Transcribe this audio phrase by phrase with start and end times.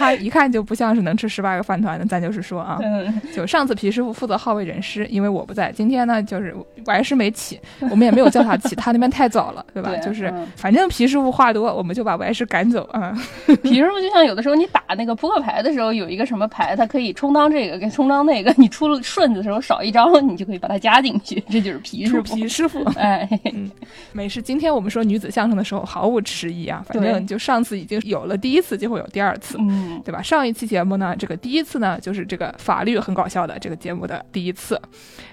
[0.00, 5.70] 他一看就不像是能吃十八个饭团的，咱就是说啊，嗯， 就上次皮师傅负责号为人师，因为我不在。
[5.70, 7.60] 今天呢，就是我还是没起，
[7.90, 9.90] 我们也没有叫他起， 他那边太早了，对吧？
[9.90, 13.12] 对就是嗯反正皮师傅话多，我们就把白师赶走啊。
[13.62, 22.34] 皮师傅就像有的时候你打那个扑克牌的时候，有一个什么牌，它可以充当这个，跟充当那个，你出了顺子的时候少一张，你就可以把它加进去，这就是皮师是傅。
[22.34, 23.28] 皮师傅，哎，
[24.12, 24.40] 没事。
[24.40, 29.58] 今天我们说女子相声的时候毫无迟疑啊，反正就上次已经有了第一次，就会有第二次。
[29.58, 30.22] 嗯，对吧？
[30.22, 34.80] 上一期节目呢，这个第一次呢，就是这个法律很搞笑的这个节目的第一次。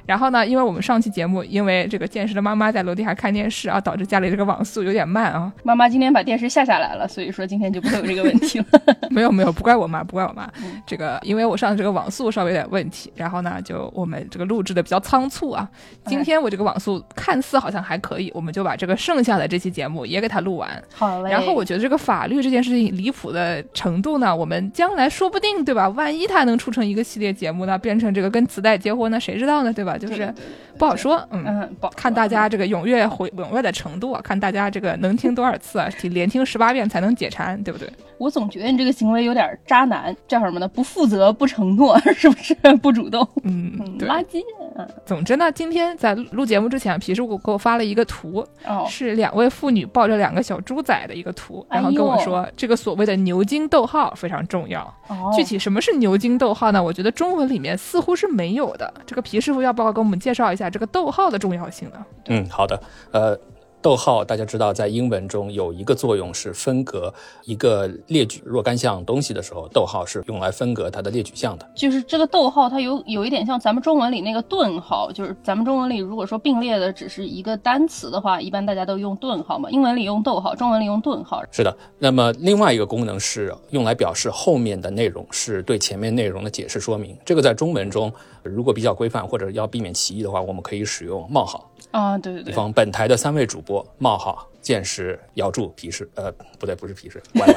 [0.06, 5.52] 然后呢，因为我们上期节目因为这个健身的妈妈在楼底下看电视啊，导致家里这个网速有点慢啊。
[5.64, 8.66] 妈妈今天把电视下下来了，所以说今天就不会有这个问题了。
[9.12, 10.50] 没有没有，不怪我妈，不怪我妈。
[10.62, 15.68] 嗯这个因为我上的这个网速稍微有点问题，然后呢，就我们这个录制的比较仓促啊。
[16.06, 20.82] 今天我这个网速看似好像还可以，我们就把这个剩下的这期节目也给它录完。
[20.94, 21.30] 好嘞。
[21.30, 25.90] 然后我觉得这个法律这件事情离谱的程度呢，我们将来说不定，对吧？
[25.90, 29.98] 万一他能出成一个系列节目呢，变成这个跟磁带结婚呢，谁知道呢，对吧？
[29.98, 30.34] 就是
[30.78, 31.44] 不好说，嗯。
[31.46, 37.90] 嗯，看大家这个踊跃回踊跃的程度啊，看大家这个能听多少次啊， 连听十八遍才能解馋，对不对？
[38.18, 40.68] 我总觉得你这个行为有点渣男，叫什么呢？
[40.68, 42.56] 不负责、不承诺， 是不是？
[42.82, 43.78] 不主动，嗯。
[44.00, 44.42] 垃圾。
[44.80, 54.82] 嗯，总之呢，今天在录节目之前，皮师傅给我发了一个图，哦，是两位妇女抱着两个小猪仔的一个图，然后跟我说，这个所谓的牛津逗号非常重要。
[55.08, 56.82] 哦，具体什么是牛津逗号呢？
[56.82, 58.94] 我觉得中文里面似乎是没有的。
[59.06, 62.06] 这个皮师傅要不要给我们介绍一下这个逗号的重要性呢？
[62.28, 62.82] 嗯，好的。
[63.12, 63.38] 呃，
[63.82, 67.14] 逗号大家知道，在英文中有一个作用是分隔
[67.46, 71.70] 一个列举若干项东西的时候，逗号是用来分隔它的列举项的。
[71.76, 81.42] 就是这个逗号，它有有一点像咱们中文里那个顿号，就是咱们中文里如果说并列的只是一个单词的话，一般大家都用顿号嘛，英文里用逗号，中文里用顿号。
[81.52, 87.16] 是的，那么另外一个功能是用来表示后面的内容是对前面内容的解释说明。
[87.24, 88.12] 这个在中文中，
[88.44, 91.70] 如果比较规范或者要避免歧义的话，我们可以使用冒号。
[91.92, 94.48] 啊，对对对，比方本台的三位主播冒号。
[94.68, 96.30] 见识姚柱皮氏，呃，
[96.60, 97.56] 不对，不是皮氏， 歪歪，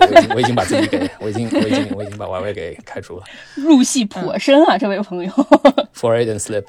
[0.00, 3.24] 我已经我已经把自己给， 我已经我已经我已经把 Y Y 给开除了
[3.54, 5.30] 入戏颇深啊，这位朋友。
[5.92, 6.64] forehead and slip。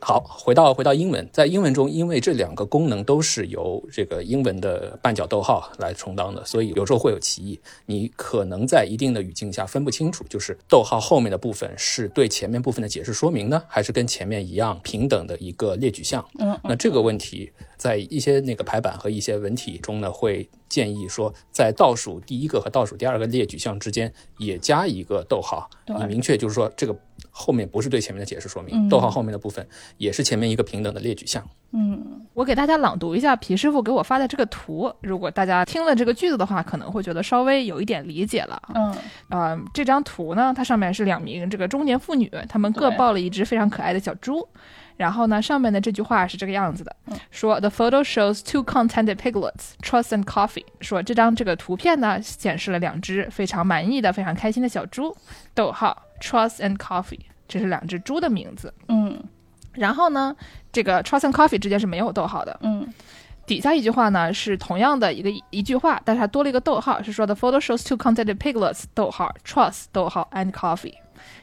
[0.00, 7.58] 好，回到回到英文，在英文中，因为这两个功能都是由这个英文的半角逗号来充当的，所以有时候会有歧义。
[7.86, 16.24] 你可能在一定的语境下分不清楚，就是逗号后面的部分是对前面部分的解释说明呢，还是跟前面一样平等的一个列举项。
[16.40, 26.96] 嗯，那这个问题在一些那个排版和一些文体中呢，会建议说，在倒数第一个和倒数第二个列举项之间也加一个逗号，对以明确就是说这个
[27.30, 29.68] 后面不是对前面的解释说明，嗯逗号后面的部分
[29.98, 31.46] 也是前面一个平等的列举项。
[31.72, 38.72] 嗯，我给大家朗读一下皮师傅给我发的这个图，如果大家听了这个句子的话，可能会觉得稍微有一点理解了啊。
[38.74, 38.96] 嗯，
[39.28, 44.48] 呃，这张图呢，它上面是两名这个中年妇女，她们各抱了一只非常可爱的小猪。
[44.96, 50.64] 然后呢，上面的这句话是这个样子的，嗯说 The photo shows two contented piglets, Trust and Coffee。
[50.80, 55.16] 说这张这个图片呢，显示了两只非常满意的、非常开心的小猪。
[55.54, 58.72] 逗号 Trust and Coffee，这是两只猪的名字。
[58.88, 59.22] 嗯，
[59.72, 60.36] 然后呢，
[60.72, 62.58] 这个 Trust and Coffee 之间是没有逗号的。
[62.62, 62.86] 嗯，
[63.46, 70.94] 底下一句话呢是同样的一个一句话，但是它多了一个逗号，是说 The photo shows two contented piglets，逗号 Trust，逗号 and coffee。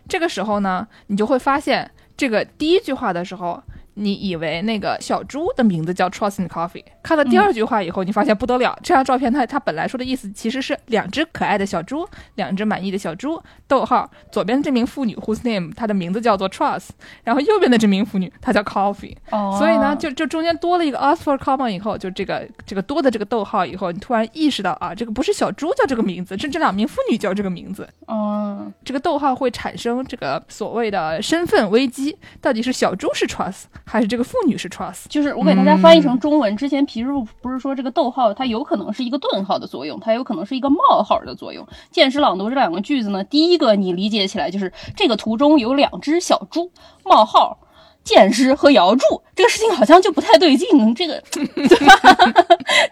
[0.07, 3.63] 这个时候呢，你就会发现这个第一句话的时候，
[3.95, 13.41] 你以为那个小猪的名字叫 Trust and Coffee，看到第二句话以后，你发现不得了，这张照片它它本来说的意思其实是两只可爱的小猪，两只满意的小猪。
[13.67, 16.89] 逗号左边这名妇女 whose name 她的名字叫做 Trust，
[17.23, 19.15] 然后右边的这名妇女 她叫 Coffee。
[19.31, 27.87] 哦，所以呢，就就中间多了一个 Oxford comma 以后，就这个这个多的这个逗号以后，你突然意识到啊，这个不是小猪叫这个名字，是这两名妇女叫这个名字。
[28.07, 35.05] 哦，这个逗号会产生这个所谓的身份危机，到底是小猪是 trust 还是这个妇女是 trust？
[35.09, 41.67] 就是我给大家翻译成中文之前，皮师傅不是说这个逗号它有可能是一个顿号的作用，它有可能是一个冒号的作用。
[41.89, 46.71] 见识朗读这两个句子呢，第一个你理解起来就是这个图中有两只小猪，
[47.03, 47.57] 冒号。
[48.01, 49.05] 剑师和姚柱
[49.35, 51.45] 这个事情好像就不太对劲，这个对
[51.85, 51.95] 吧？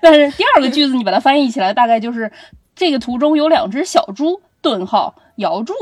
[0.02, 2.32] 但是第二个句子你把它翻译起来，大概就是
[2.76, 5.74] 这个图中有两只小猪，顿号姚柱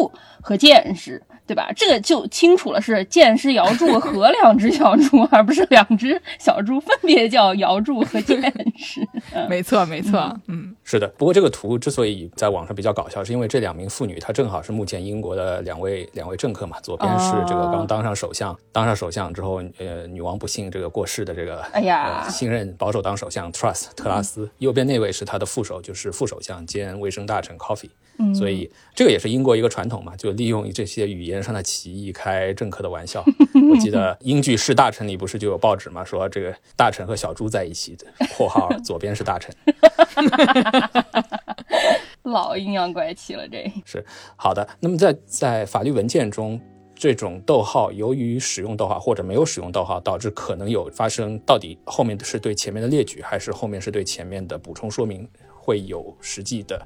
[0.41, 1.71] 和剑师，对吧？
[1.75, 8.41] 这个就清楚了，是剑师瑶柱和 两只小猪，而不是两只小猪分别叫瑶柱和剑
[8.77, 9.07] 师。
[9.47, 11.07] 没错，没错，嗯，是的。
[11.17, 27.89] 不过这个图之所以在网上比较搞笑，是因为这两名妇女她正好是目前英国的两位两位政客嘛，左边是这个刚当上首相，当上首相之后，呃，女王不幸这个过世的这个，哎呀呃新任保守党首相 Truss 特拉斯，右边那位是他的副手，就是副首相兼卫生大臣 Coffee。
[28.33, 33.23] 所以这个也是英国一个传统嘛，就利用这些语言上的歧义开政客的玩笑。
[33.71, 39.53] 我记得英剧《是大臣》里不是就有报纸嘛，说这个大臣和小猪在一起的（括号左边是大臣）。
[42.23, 44.03] 老阴阳怪气了，这是
[44.35, 44.67] 好的。
[44.79, 46.59] 那么在在法律文件中，
[46.95, 55.27] 这种逗号由于使用逗号或者没有使用逗号，导致可能有发生到底后面是对前面的列举，还是后面是对前面的补充说明，
[55.65, 56.79] 会有实际的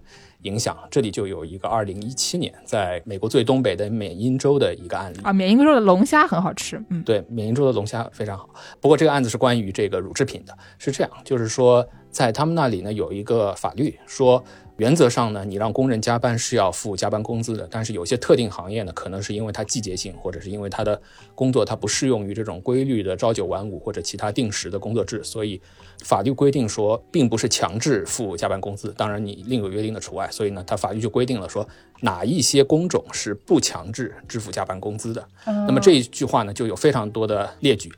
[0.44, 0.78] 影响。
[0.90, 5.20] 这里就有一个二零一七年在美国最东北的缅因州的一个案例。
[5.22, 8.50] 啊，缅因州的龙虾很好吃，嗯，对，缅因州的龙虾非常好。
[8.80, 14.42] 不过这个案子是关于这个乳制品的，是这样，就是说在他们那里呢有一个法律说，
[14.80, 21.00] 原则上呢你让工人加班是要付加班工资的，但是有些特定行业呢，可能是因为它季节性，或者是因为它的
[21.36, 25.62] 工作它不适用于这种规律的朝九晚五或者其他定时的工作制，所以
[26.04, 30.30] 法律规定说并不是强制付加班工资，当然你另有约定的除外。
[30.32, 31.68] 所以呢，它法律就规定了说
[32.00, 35.28] 哪一些工种是不强制支付加班工资的。
[35.46, 37.92] 那么这一句话呢，就有非常多的列举，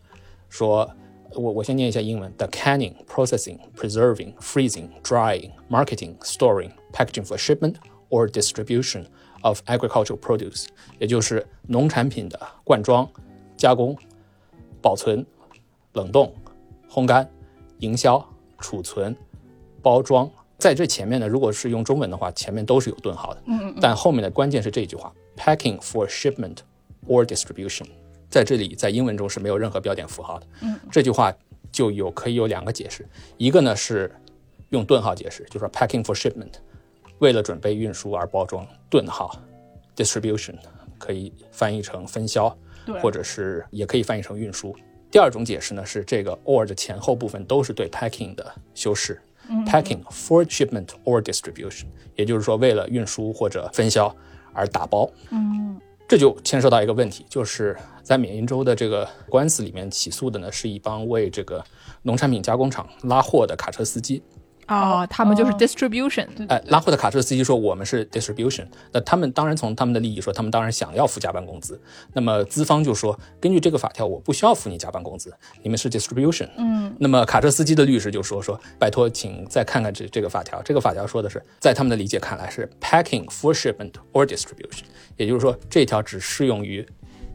[0.49, 0.89] 说，
[1.34, 7.74] 我我先念一下英文：the canning, processing, preserving, freezing, drying, marketing, storing, packaging for shipment
[8.08, 9.04] or distribution
[9.42, 10.66] of agricultural produce，
[10.98, 13.06] 也就是农产品的灌装、
[13.56, 13.96] 加工、
[14.80, 15.26] 保存、
[15.92, 16.34] 冷冻、
[16.90, 17.28] 烘干、
[17.80, 18.24] 营销、
[18.58, 19.14] 储存、
[19.82, 20.30] 包装。
[20.58, 23.42] 在这前面呢，如果是用中文的话，前面都是有顿号的。
[23.46, 26.58] 嗯，但后面的关键是这句话：packing for shipment
[27.06, 27.84] or distribution。
[28.31, 30.47] 在这里，在英文中是没有任何标点符号的。
[30.61, 31.31] 嗯，这句话
[31.71, 33.05] 就有可以有两个解释，
[33.37, 34.09] 一个呢是
[34.69, 36.53] 用顿号解释，就是说 packing for shipment，
[37.19, 39.37] 为了准备运输而包装，顿号
[39.95, 40.55] distribution
[40.97, 42.57] 可以翻译成分销，
[43.01, 44.75] 或者是也可以翻译成运输。
[45.11, 49.21] 第二种解释呢是这个 or 的前后部分都是对 packing 的修饰。
[49.65, 51.83] Packing for shipment or distribution，
[52.15, 54.15] 也就是说，为了运输或者分销
[54.53, 55.11] 而打包。
[55.29, 55.77] 嗯，
[56.11, 57.73] 这就牵涉到一个问题，就是
[58.03, 61.63] 在缅因州的这个官司里面起诉的呢，是一帮为这个
[62.01, 64.21] 农产品加工厂拉货的卡车司机。
[64.67, 71.79] 哦，他们就是哦 distribution，哎，拉货的卡车司机说我们是 distribution，那他们当然从他们的利益说，他们当然想要付加班工资。
[72.13, 76.47] 那么资方就说，根据这个法条，我不需要付你加班工资，你们是 distribution。
[76.57, 80.61] 嗯，那么卡车司机的律师就说说，拜托，请再看看这这个法条。
[80.61, 84.83] 这个法条说的是，在他们的理解看来是 packing for shipment or distribution，
[85.17, 86.87] 也就是说这条只适用于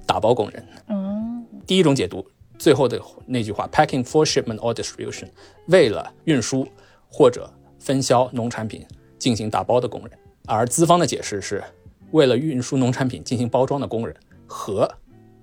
[0.06, 0.66] 打包工人。
[0.88, 2.26] 嗯，第一种解读，
[2.58, 5.28] 最后的那句话 packing for shipment or distribution，
[5.66, 6.66] 为了运输
[7.08, 8.86] 或者分销农产品
[9.18, 11.62] 进行打包的工人，而资方的解释是
[12.10, 14.14] 为了运输农产品进行包装的工人
[14.46, 14.90] 和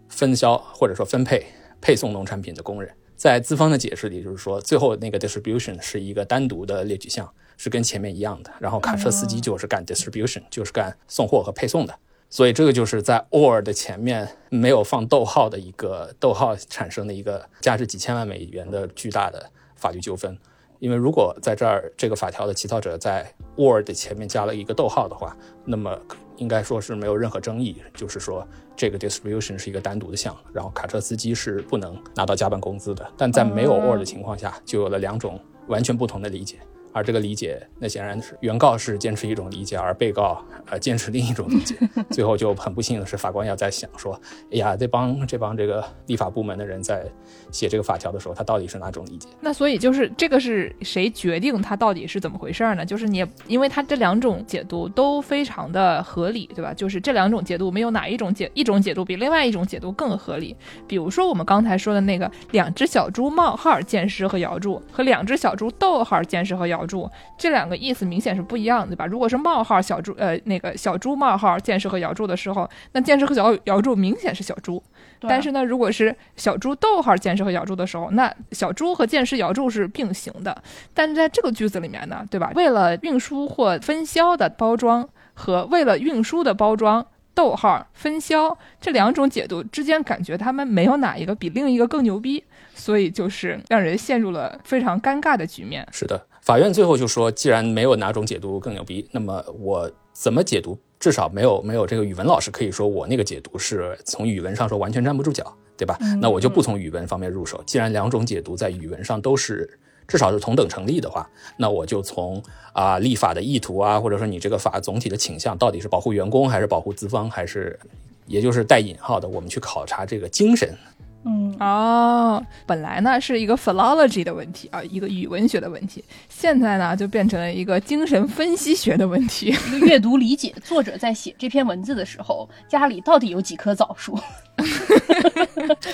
[0.10, 1.46] 分销或者说分配
[1.82, 2.94] 配送农产品的工人。
[3.16, 8.52] 在资方的解释里，就是说最后那个 distribution 是一个单独的列举项，是跟前面一样的。
[8.60, 11.98] 然后卡车司机就是干 distribution，就是干送货和配送的。
[12.30, 20.38] 所以这个就是在 or 的前面没有放逗号的一个逗号产生的一个价值几千万美元的巨大的法律纠纷。
[20.84, 23.26] 因为如果在这儿这个法条的起草者在
[23.56, 25.98] Word 前面加了一个逗号的话，那么
[26.36, 33.10] 应该说是没有任何争议，就是说这个 distribution 是一一个单独的项，然后卡车司机是不能拿到加班工资的。
[33.18, 36.60] 但在没有 Word 的情况下，就有了两种完全不同的理解。
[36.94, 41.76] 而这个理解，那显然是原告是坚持一种理解，而被告呃坚持另一种理解。
[42.12, 44.14] 最后就很不幸的是，法官要在想说，
[44.52, 47.04] 哎呀，这帮这帮这个立法部门的人在
[47.52, 49.28] 写这个法条的时候，他到底是哪种理解？
[49.42, 52.86] 那所以就是这个是谁决定它到底是怎么回事儿呢？
[52.86, 56.74] 就是你也，因为它这两种解读都非常的合理，对吧？
[56.74, 60.56] 就是这两种解读没有哪一种解一种解读比另外一种解读更合理。
[60.88, 69.06] 比如说我们刚才说的那个两只小猪冒号剑师和瑶柱和两只小猪逗号剑师和瑶柱这两个意思明显是不一样的，对吧？
[69.06, 74.84] 如果是冒号小猪呃那个小猪冒号剑师和瑶柱的时候，那剑师和瑶瑶柱明显是小猪。
[75.22, 80.62] 但是呢，如果是小猪逗号剑师和瑶柱的时候，那小猪和剑师瑶柱是并行的。
[80.94, 82.52] 但是在这个句子里面呢，对吧？
[82.56, 87.06] 为了运输或分销的包装和为了运输的包装。
[87.36, 92.44] 逗号分销这两种解读之间，感觉他们没有哪一个比另一个更牛逼，
[92.76, 95.84] 所以就是让人陷入了非常尴尬的局面。
[95.92, 100.78] 是的，法院最后就说，既然没有哪种解读更牛逼，那么我怎么解读？
[101.00, 105.98] 至少没有没有这个语文老师可以说我那个解读是从语文上说完全站不住脚，对吧？
[106.22, 107.64] 那我就不从语文方面入手。
[107.66, 117.80] 既然两种解读在语文上都是至少是同等成立的话，那我就从啊立法的意图啊，或者说你这个法总体的倾向到底是保护员工还是保护资方，还是
[118.28, 120.78] 也就是带引号的，我们去考察这个精神。
[121.26, 129.56] 嗯，哦，本来呢是一个 philology 的问题啊，一个语文学的问题，现在呢就变成了一个精神分析学的问题。
[129.74, 134.20] 一 个阅读理解，作者在写这篇文字的时候，家里到底有几棵枣树？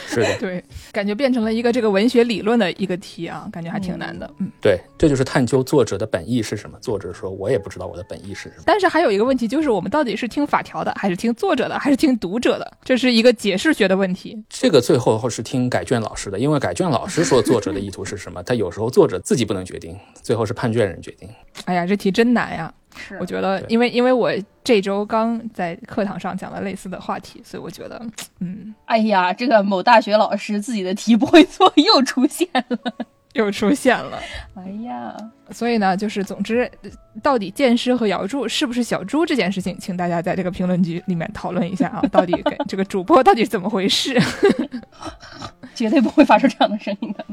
[0.07, 4.29] 是的， 对，感觉变成了一个这个文学理论的一个题啊，感觉还挺难的。
[4.39, 6.77] 嗯，对，这就是探究作者的本意是什么。
[6.79, 8.63] 作者说我也不知道我的本意是什么。
[8.65, 12.69] 但是还有一个问题，就是我们到底是听法条的，还是听作者的，还是听读者的？
[12.83, 14.43] 这是一个解释学的问题。
[14.49, 21.27] 这个最后是听改卷老师的，因为改卷老师说作者的意图是什么，他有时候作者自己不能决定，最后是判卷人决定。
[21.65, 22.71] 哎呀，这题真难呀！
[22.95, 24.31] 是我觉得，因为因为我
[24.63, 27.99] 这周刚在课堂上讲了类似的话题，所以我觉得，
[28.39, 32.93] 嗯，哎呀，这个某大学老师自己的题不会做 又出现了。
[33.33, 34.19] 又出现了。
[34.55, 35.15] 哎呀，
[35.51, 36.89] 所以呢，就是总之，呃
[37.21, 44.19] 到底剑师和姚柱是不是小猪这件事情，请大家在这个评论区里面讨论一下啊， 到底跟这个主播到底是怎么回事？
[45.75, 47.25] 绝对不会发出这样的声音的。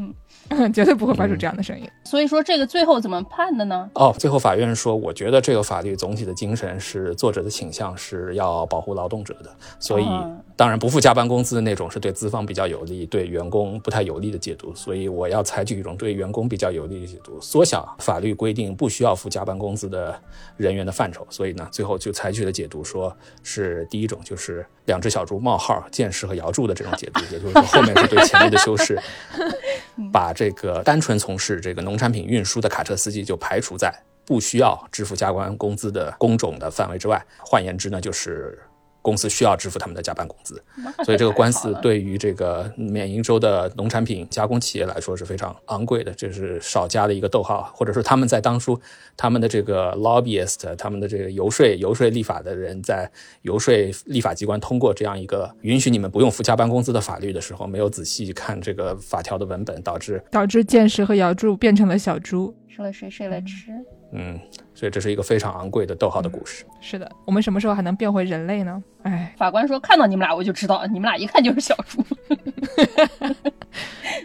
[0.51, 1.89] 嗯，绝对不会发出这样的声音。
[2.05, 3.91] 所以说这个最后怎么判的呢？
[3.95, 9.51] 哦，最后法院说，我觉得这个法律总体的精神是作者的倾向是要保护劳动者的，
[9.81, 20.19] 所以哦当然不付加班工资的那种是对资方比较有利，对员工不太有利的解读，所以我要采取一种对员工比较有利的解读，缩小法律规定不需要付加班工资的
[20.57, 21.27] 人员的范畴。
[21.29, 28.99] 所以呢，最后就采取了解读，说是第一种就是两只小猪冒号剑士和姚柱的这种解读，也就是说后面是对前面的修饰。
[30.13, 33.91] 把这个单纯从事这个农产品运输的卡车司机就排除在
[34.27, 37.25] 不需要支付加班工资的工种的范围之外。
[37.39, 38.59] 换言之呢，就是
[39.07, 40.61] 公司需要支付他们的加班工资。
[41.05, 48.77] 所以这个官司对于这个缅因州的农产品加工企业来说是非常昂贵的，这是少加的一个逗号，或者说他们在当初
[49.17, 53.09] 他们的这个 lobbyist，他们的这个游说游说立法的人在
[53.43, 53.73] 游说
[54.07, 62.53] 立法机关通过这样一个允许你们不用付加班工资的法律的时候，没有仔细看这个法条的文本，导致导致剑士和姚柱变成了小猪。
[62.69, 63.71] 吃了睡，睡了吃？
[64.13, 64.39] 嗯，
[64.77, 66.65] 所以这是一个非常昂贵的逗号的故事。
[66.81, 68.81] 是的，我们什么时候还能变回人类呢？
[69.03, 72.05] 哎，法官说看到你们俩我就知道，你们俩一看就是小猪。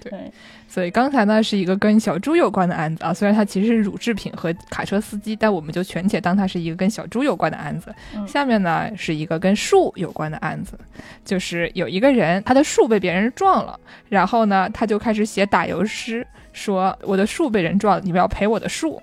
[0.03, 0.31] 对
[0.67, 7.93] 所以刚才呢是一个跟小猪有关的案子啊，虽然它其实是乳制品和卡车司机，但我们就全且当它是一个跟小猪有关的案子。
[8.15, 10.77] 嗯下面呢是一个跟树有关的案子，
[11.25, 13.79] 就是有一个人他的树被别人撞了，
[14.09, 19.01] 然后呢他就开始写打油诗，说我的树被人撞了，你们要赔我的树。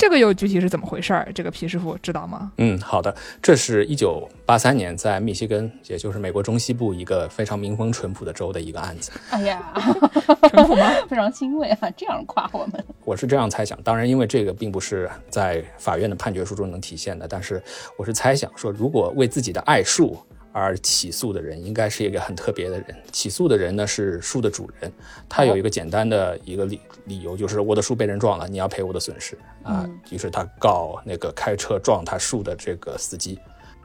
[0.00, 1.30] 这个又具体是怎么回事儿？
[1.34, 2.50] 这个皮师傅知道吗？
[2.56, 9.12] 嗯，好的，这是一九八三年在密西根，也就是美国中西部一个非常民风淳朴的州的一个案子。
[9.28, 9.62] 哎呀，
[10.48, 10.90] 淳朴吗？
[11.06, 12.82] 非常欣慰啊，这样夸我们。
[13.04, 17.62] 我是这样猜想，当然，因为这个并不是在法院的判决书中能体现的，但是
[17.98, 20.16] 我是猜想说，如果为自己的爱树
[20.52, 22.96] 而起诉的人，应该是一个很特别的人。
[23.12, 24.92] 起诉的人呢是树的主人，
[25.28, 29.88] 他有一个简单的一个理理由，就是我的树被人撞了，你要赔我的损失啊。
[30.10, 33.38] 于是他告那个开车撞他树的这个司机。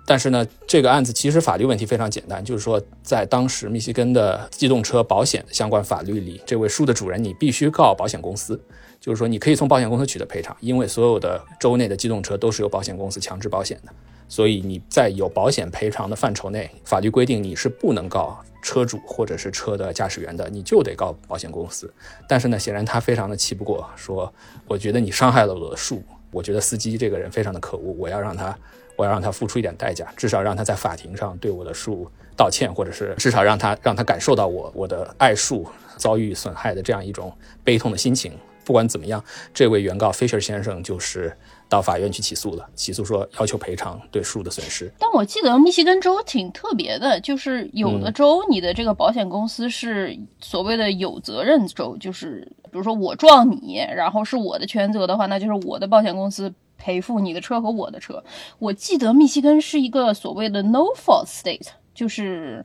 [0.07, 8.59] 但是呢，这个案子其实法律问题非常简单，就是说，在当时密西根的机动车保险相关法律里，这位树的主人你必须告保险公司，
[8.99, 13.91] 就是说你可以从保险公司取得赔偿，因为所有的州内的机动车都是由保险公司强制保险的，
[14.27, 21.93] 所以你在有保险赔偿的范畴内，法律规定你是不能告车主或者是车的驾驶员的，你就得告保险公司。
[22.27, 24.33] 但是呢，显然他非常的气不过，说
[24.67, 28.57] 我觉得你伤害了我的树，我觉得司机这个人非常的可恶，我要让他。
[28.97, 35.67] 我要让他付出一点代价，至少让他在法庭上对我的树道歉，或者是至少让他让他感受到我我的爱树
[35.97, 37.29] 遭遇损害的这样一种
[37.61, 38.31] 悲痛的心情。
[38.63, 39.21] 不管怎么样，
[39.53, 41.35] 这位原告 Fisher 先生就是
[41.67, 44.91] 到法院去起诉了，起诉说要求赔偿对树的损失。
[44.99, 56.53] 但我记得密西根州挺特别的，就是有的州你的这个保险公司是所谓的有责任州，就是比如说我撞你，然后是我的全责的话，那就是我的保险公司。
[56.77, 58.21] 赔付你的车和我的车。
[58.59, 62.63] 我记得密西根是一个所谓的 no fault state，就是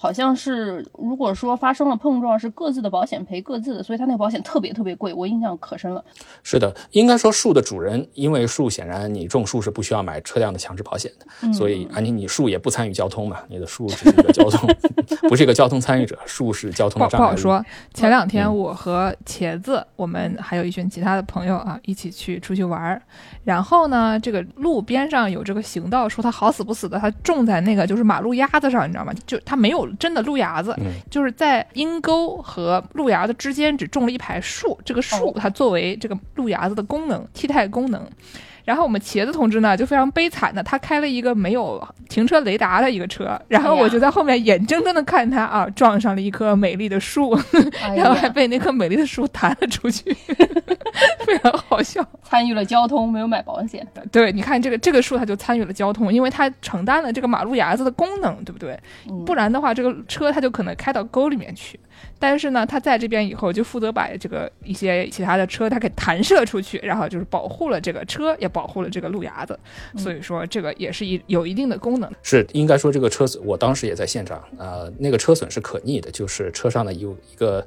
[0.00, 6.04] 好像是如果说发生了碰撞，是各自的保险赔各自的，所以他那个保险特别特别贵，我印象可深了。
[6.44, 14.68] 是的，应该说树的主人，因为树显然你种树是不需要买车辆的强制保险的，所以而且你树也不参与交通嘛，你的树只是一个交通，
[15.28, 17.30] 不是一个交通参与者，树是交通不的障碍物。
[17.30, 17.64] 不好说。
[17.92, 23.02] 前两天嗯我和茄子，我们还有一群其他的朋友啊，一起去出去玩儿。
[23.42, 29.12] 然后呢，这个路边上有这个行道树，它好死不死的，它种在那个就是马路牙子上，你知道吗？
[29.26, 34.78] 就它没有真的路牙子，嗯就是在阴沟和路牙子之间只种了一排树。
[34.84, 38.08] 这个树哦它作为这个路牙子的功能替代功能。
[38.68, 47.30] 然后我们茄子同志呢就非常悲惨的，他开了一个没有停车雷达的一个车，然后我就在后面眼睁睁的看他啊撞上了一棵美丽的树，
[47.82, 50.14] 哎然后还，被那棵美丽的树弹了出去，
[51.24, 52.06] 非常好笑。
[52.22, 53.86] 参与了交通，没有买保险。
[54.12, 58.78] 对，你看这个这个树，它就参与了交通，因为它承担了这个马路牙子的功能，对不对？
[59.08, 61.80] 嗯不然的话，这个车它就可能开到沟里面去。
[62.18, 69.58] 但是呢，他在这边以后就负责把这个一些其他的车他给弹射出去，然后就是保护了这个车，也保护了这个路牙子。
[69.96, 72.10] 所以说，这个也是一有一定的功能。
[72.22, 77.66] 是应该说这个车损，我当时也在现场，呃，那个车损是可逆的，就是车上的有一个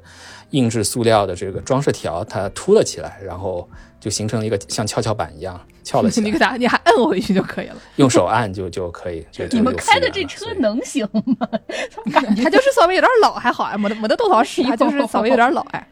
[0.50, 3.68] 硬质塑料的这个装饰条，它凸了起来，然后
[3.98, 7.76] 就形成了一个像跷跷板一样翘了起你给你还摁回去就可以了。
[7.96, 9.24] 用手按就就可以。
[9.32, 11.48] 就就你们开的这车能行吗？
[11.90, 15.88] 怎么感觉它就是稍微有点老还好哎，没得没得多少屎，它就是稍微有点老 哎。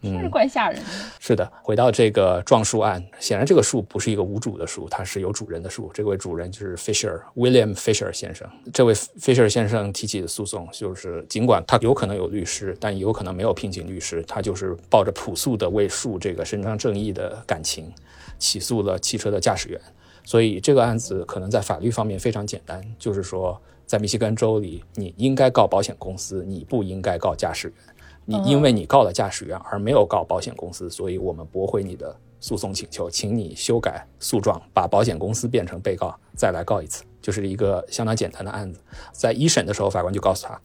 [0.00, 0.86] 听着怪吓人的。
[1.18, 5.90] 是的，回到这个撞树案，显然这个树不是一个无主的树，它是有主人的树。
[5.92, 8.48] 这位主人就是 Fisher William Fisher 先生。
[8.72, 17.92] 这位 Fisher 先生提起的诉讼，就是尽管他有可能有律师，但有可能没有聘请律师，他就是抱着朴素的为树这个伸张正义的感情，
[18.38, 19.78] 起诉了汽车的驾驶员。
[20.24, 27.76] 所以这个案子可能在法律方面非常简单，就是说，在密西根州里，你应该告保险公司，你不应该告驾驶员。
[28.24, 38.78] 你因为你告了驾驶员而没有告保险公司，所以我们驳回你的诉讼请求，请你修改诉状，把保险公司变成被告，再来告一次，就是一个相当简单的案子。
[39.10, 40.60] 在一审的时候，法官就告诉他，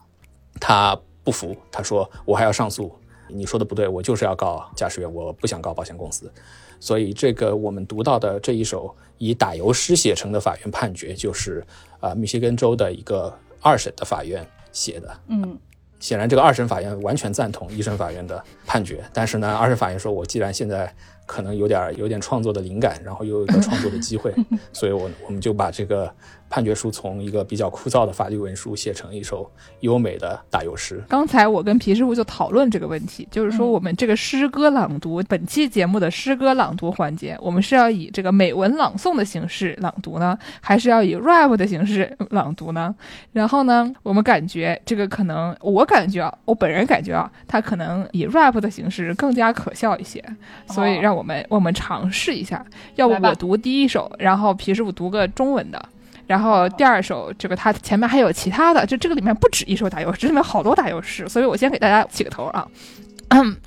[0.60, 2.94] 他不服，他说我还要上诉，
[3.28, 6.32] 你说的不对，我就是要告驾驶员，我不想告保险公司。
[6.80, 11.66] 所以这个我们读到的这一首以打油诗写成的法院判决，就是
[12.06, 15.10] 啊、密歇根州的一个二审的法院写的。
[15.28, 15.58] 嗯，
[16.00, 20.94] 显然，这个二审法院完全赞同一审法院的判决，但是呢，二审法院说，我既然现在
[21.26, 24.32] 可能有点有点创作的灵感，然后又有一个创作的机会，
[24.72, 26.14] 所以我我们就把这个
[26.56, 31.04] 判决书从一个比较枯燥的法律文书写成一首优美的打油诗。
[31.10, 42.96] 刚才我跟皮师傅就讨论这个问题，就是说嗯我们这个诗歌朗读，本期节目的诗歌朗读环节，我们是要以这个美文朗诵的形式朗读呢，还是要以 rap 的形式朗读呢？
[43.34, 50.24] 然后呢，我们感觉这个可能，我感觉啊，我本人感觉啊，它可能以 rap 的形式更加可笑一些，
[50.68, 52.66] 所以哦让我们我们尝试一下，
[52.96, 55.90] 要不我读第一首，然后皮师傅读个中文的。
[56.28, 62.66] 然后第二首，这个它前面还有其他的，就这个里面不止一首打油诗，这里面好多打油诗，所以我先给大家起个头啊。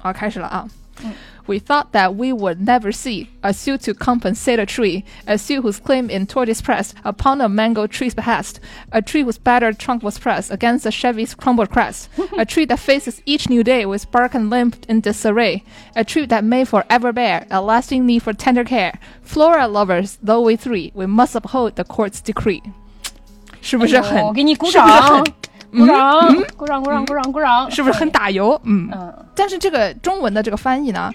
[0.00, 0.66] 好，开始了啊。
[1.47, 5.79] We thought that we would never see a suit to compensate a tree, a suit whose
[5.79, 8.61] claim in tort is pressed upon a mango tree's behest,
[8.93, 12.79] a tree whose battered trunk was pressed against a Chevy's crumbled crest, a tree that
[12.79, 15.63] faces each new day with bark and limb in disarray,
[15.95, 18.97] a tree that may forever bear a lasting need for tender care.
[19.21, 22.61] Flora lovers, though we three, we must uphold the court's decree.
[23.63, 25.33] 是不是很、哎呦给你鼓是不是掌很，
[25.70, 28.60] 鼓掌，鼓掌，鼓掌，鼓掌，鼓掌，是不是很打油？
[28.64, 31.12] 嗯，嗯，但是这个中文的这个翻译呢，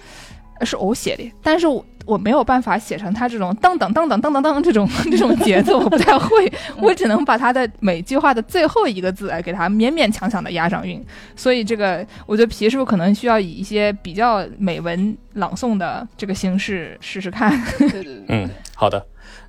[0.60, 11.04] 呃是我写的，但是我我没有办法写成他这种噔噔噔噔噔噔噔这种这种节奏，我不太会， 我只能把他的每句话的最后一个字哎给他勉勉强强的押上韵，
[11.36, 17.50] 所以这个我觉得皮师傅可能需要以一些比较美文朗诵的这个形式试试看。
[17.80, 19.04] 对对对，嗯，好的。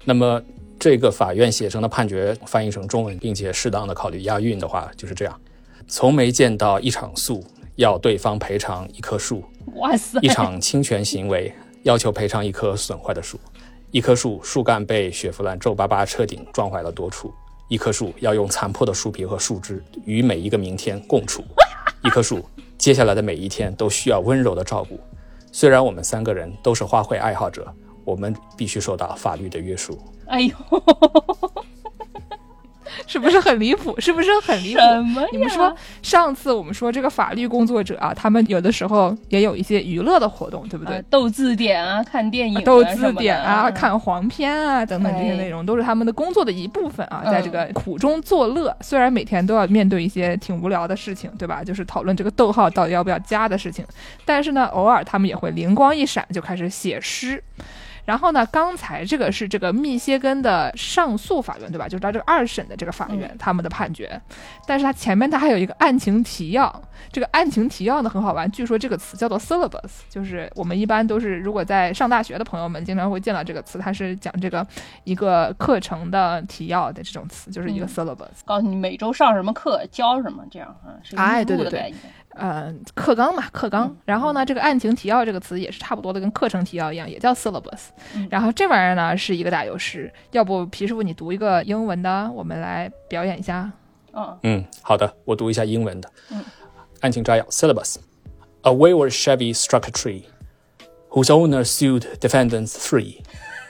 [0.04, 0.40] 那么
[0.84, 5.40] 这个法院写成的判决翻译成中文，并且适当的考虑押韵的话，就是这样：
[5.88, 7.42] 从没见到一场诉
[7.76, 9.42] 要对方赔偿一棵树，
[9.76, 11.50] 哇塞，一场侵权行为
[11.84, 13.40] 要求赔偿一棵损坏的树，
[13.92, 17.32] 一棵树树干被雪佛兰皱巴巴车顶撞坏了多处，
[17.68, 21.42] 一棵树要用残破的树皮和树枝与每一个明天共处，
[22.04, 22.44] 一棵树
[22.76, 25.00] 接下来的每一天都需要温柔的照顾。
[25.50, 27.66] 虽然我们三个人都是花卉爱好者，
[28.04, 29.98] 我们必须受到法律的约束。
[30.26, 30.54] 哎呦，
[33.06, 33.94] 是不是很离谱？
[34.00, 34.80] 是不是很离谱？
[34.80, 35.28] 什么呀？
[35.32, 40.96] 你们说上次我们说这个法律工作者啊，他们有的时候也有一些娱乐的活动，对不对？
[40.96, 47.22] 呃斗字典啊，看电影、啊、斗字典啊，啊，看黄片啊等等这些内容，都是他们的工作的一部分啊。
[47.24, 51.64] 嗯在这个苦中作乐，虽然每天都要面对一些挺无聊的事情，对吧？
[51.64, 53.84] 就是讨论这个逗号到底要不要加的事情，
[54.24, 57.42] 但是呢，偶尔他们也会灵光一闪，就开始写诗。
[58.04, 61.88] 然后呢，刚才这个是这个密歇根的上诉法院，对吧？
[61.88, 64.20] 就是他这个二审的这个法院、嗯他们的判决，
[64.66, 66.82] 但是他前面他还有一个案情提要。
[67.12, 74.66] 这个案情提要呢很好玩，据说这个词叫做 syllabus，就是我们一般都是如果在上大学的朋友们经常会见到这个词，它是讲这个
[75.04, 78.44] 一个课程的提要的这种词，就是一个嗯 syllabus。
[78.44, 81.94] 告诉你每周上什么课，教什么，这样啊，是哎对对对。
[82.35, 83.97] 呃，课纲嘛，课纲嗯。
[84.05, 88.27] 然后呢，这个案情提要这个词也是差不多的，跟课程提要一样，也叫 syllabus 嗯。
[88.31, 93.71] 然后这玩意儿呢是一个打油诗，要不皮师傅你读一个英文的，我们来表演一下。
[94.13, 96.09] 嗯嗯，好的，我读一下英文的。
[96.31, 96.43] 嗯，
[97.01, 97.97] 案情摘要：Syllabus.
[98.63, 100.23] A wayward Chevy struck a tree,
[101.09, 103.21] whose owner sued defendants three.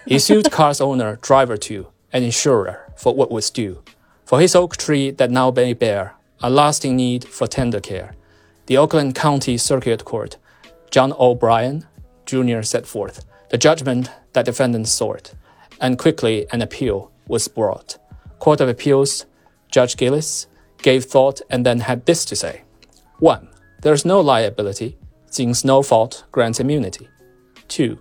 [0.06, 3.84] He sued car's owner, driver two, and insurer for what was due.
[4.26, 8.16] For his oak tree that now may bear a lasting need for tender care.
[8.67, 10.39] The Oakland County Circuit Court,
[10.91, 11.87] John O'Brien
[12.25, 12.63] Jr.
[12.63, 15.35] set forth the judgment that defendants sought,
[15.81, 17.99] and quickly an appeal was brought.
[18.39, 19.27] Court of Appeals
[19.71, 20.47] Judge Gillis
[20.79, 22.63] gave thought and then had this to say
[23.19, 23.49] 1.
[23.83, 24.97] There is no liability,
[25.31, 27.09] since no fault grants immunity.
[27.69, 27.99] 2.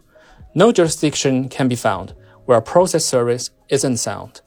[0.56, 2.13] No jurisdiction can be found
[2.45, 4.41] where a process service isn't sound.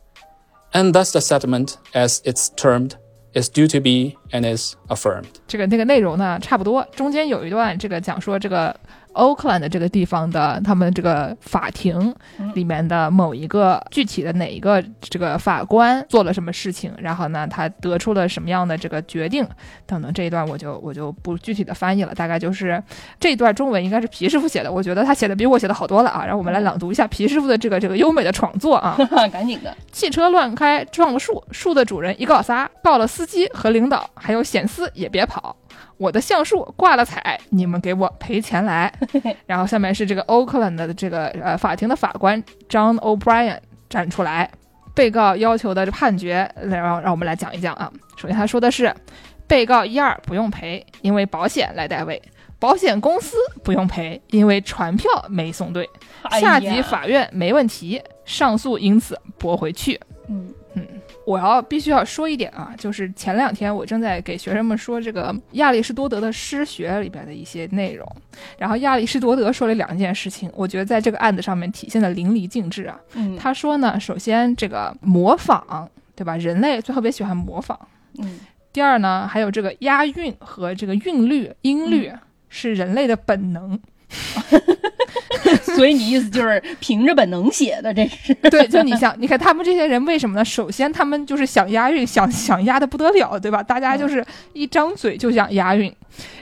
[0.73, 2.97] And thus the settlement, as it's termed,
[3.37, 5.27] is due to be and is affirmed.
[5.47, 8.75] 这个那个内容呢差不多，中间有一段这个讲说这个
[9.17, 12.15] Oakland 这个地方的他们这个法庭
[12.55, 19.47] 里面的某一个具体的哪一个这个法官做了什么事情，然后呢他得出了什么样的这个决定
[19.87, 22.83] 等等这一段我就我就不具体的翻译了，大概就是
[23.19, 28.97] 这一段中文应该是皮师傅写的，我觉得他写的比我写的好多了啊，让我们来朗读一下皮师傅的这个这个优美的创作啊。
[29.33, 35.57] 赶紧的，汽车乱开撞了树，树的主人一告仨，告了司机和领导，还有险司也别跑。
[35.97, 38.93] 我的橡树挂了彩，你们给我赔钱来。
[39.47, 43.59] 然后下面是这个 Oakland 的这个呃法庭的法官 John O'Brien
[43.89, 44.51] 站出来，
[44.95, 47.91] 被告要求的判决，然后让我们来讲一讲啊。
[48.17, 48.95] 首先他说的是，
[49.47, 52.21] 被告一二不用赔，因为保险来代位；
[52.59, 55.89] 保险公司不用赔，因为传票没送对。
[56.23, 60.01] 哎下级法院没问题，上诉因此驳回去。
[60.29, 60.53] 嗯
[61.27, 68.07] 我要必须要说一点啊，就是前两天我正在给学生们说这个亚里士多德的诗学里边的一些内容，
[68.57, 72.97] 然后亚里士多德说了两件事情，我觉得在这个案子上面体现的淋漓尽致啊。
[73.15, 76.37] 嗯他说呢，首先这个模仿，对吧？
[76.37, 77.77] 人类最特别喜欢模仿。
[78.19, 78.39] 嗯
[78.73, 83.79] 第二呢，还有这个押韵和这个韵律、音律嗯是人类的本能。
[85.77, 90.45] 所以你意思就是凭着本能写的，这是 对，就你想，你看他们这些人为什么呢？
[90.45, 93.63] 首先，他们就是想押韵，想想押的不得了，对吧？
[93.63, 95.93] 大家就是一张嘴就想押韵。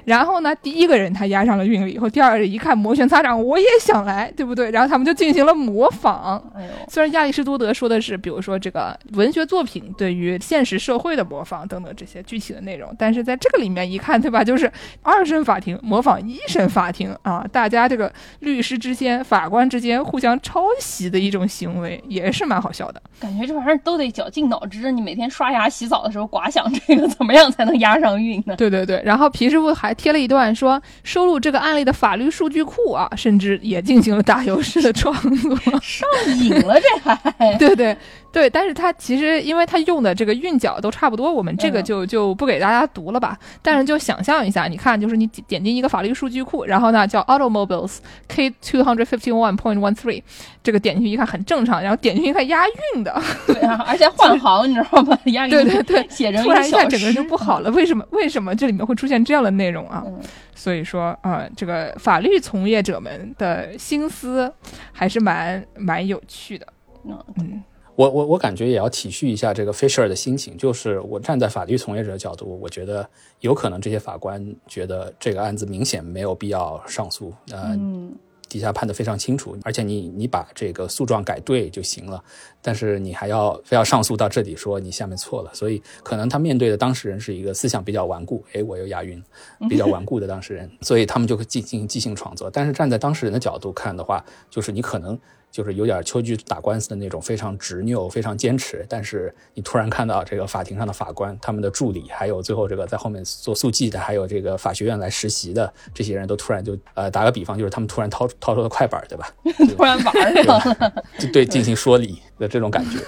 [0.04, 4.70] 然后呢，第一个人他押上了韵律以后，第二个人一看摩拳擦掌，我也想来，对不对？
[4.70, 6.42] 然后他们就进行了模仿。
[6.88, 14.44] 虽然亚里士多德说的是，比如说这个文学作品对于现实社会的模仿等等这些具体的内容，但是在这个里面一看，对吧？
[14.44, 14.70] 就是
[15.02, 23.00] 二审法庭模仿一审法庭啊，大家这个律师之间、法官之间互相抄袭的一种行为，也是蛮好笑的。
[23.18, 24.92] 感觉这玩意儿都得绞尽脑汁。
[24.92, 28.54] 你每天刷牙、洗澡的时候，寡想这个怎么样才能押上韵呢？
[28.56, 35.57] 对对对，然后皮师傅还贴了一段说，收录这个案例的法律数据库啊，甚至也进行了打油诗的创作。
[35.83, 36.07] 上
[36.38, 37.96] 瘾了，这还 对对
[38.35, 43.38] 对，但是它其实因为它用的这个韵脚都差不多，我们这个嗯就就不给大家读了吧。
[43.62, 50.20] 但是就想象一下，你看，就是你点点进一个法律数据库，然后呢叫 automobiles k two hundred fifty one point one three，
[50.64, 55.16] 这个点进去一看很正常，然后点进去一看押韵的， 对啊，而且换行，你知道吗？
[55.27, 57.70] 押给你对对对，写成突然一小下整个人就不好了。
[57.70, 58.05] 为什么？
[58.11, 60.03] 为什么这里面会出现这样的内容啊？
[60.05, 60.20] 嗯
[60.57, 64.51] 所以说啊、这个法律从业者们的心思
[64.92, 66.66] 还是蛮蛮有趣的。
[67.05, 67.62] 嗯嗯，
[67.96, 73.09] 我我我感觉也要体恤一下这个 Fisher 的心情，就是我站在法律从业者的角度，我觉得
[73.40, 78.12] 有可能这些法官觉得这个案子明显没有必要上诉，呃，嗯
[78.46, 82.22] 底下判得非常清楚，而且你你把这个诉状改对就行了，
[82.62, 89.20] 但是你还要非要上诉到这里说你下面错了，所以可能他面对的当事人是一个思想比较顽固，诶，我又押韵，
[89.68, 92.48] 比较顽固的当事人，所以他们就会进进行即兴创作。
[92.48, 95.18] 但是站在当事人的角度看的话，就是你可能
[95.54, 98.84] 就是有点秋菊打官司的那种非常执拗、非常坚持。
[98.88, 109.32] 但是你突然看到这个法庭上的法官、他们的助理，还有最后这个在后面做速记的，还有这个法学院来实习的这些人都突然就呃，打个比方，就是他们突然掏掏出了快板，对吧？
[109.78, 112.98] 突然玩上了，就对进行说理的这种感觉，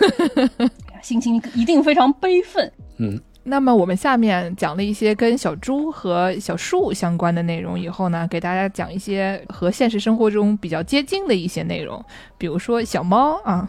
[1.03, 2.73] 心情一定非常悲愤。
[2.99, 3.21] 嗯。
[3.49, 12.05] 那么我们下面讲了一些跟小猪和小树相关的内容，以后呢，给大家讲一些和现实生活中比较接近的一些内容，
[12.37, 13.69] 比如说小猫啊，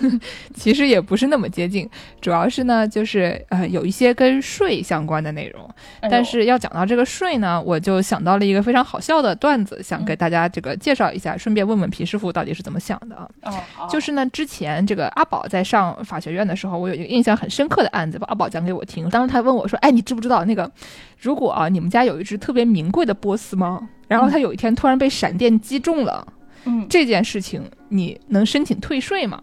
[0.54, 1.88] 其实也不是那么接近，
[2.20, 5.66] 主要是呢，就是呃有一些跟睡相关的内容。
[6.02, 13.28] 但是要讲到这个睡呢，我就想到了一个非常好笑的段子，想给大家这个介绍一下，顺便问问皮师傅到底是怎么想的啊？
[13.78, 19.08] 哦，就是呢，之前这个阿宝在上法学院的时候，我有一个印象很深刻的案子，把阿宝讲给我听。
[19.14, 20.68] 当时他问我说：“哎，你知不知道那个，
[21.20, 26.26] 如果啊你们家有一只特别名贵的波斯猫，然后它有一天突然被闪电击中了，
[26.64, 29.40] 嗯，这件事情你能申请退税吗？”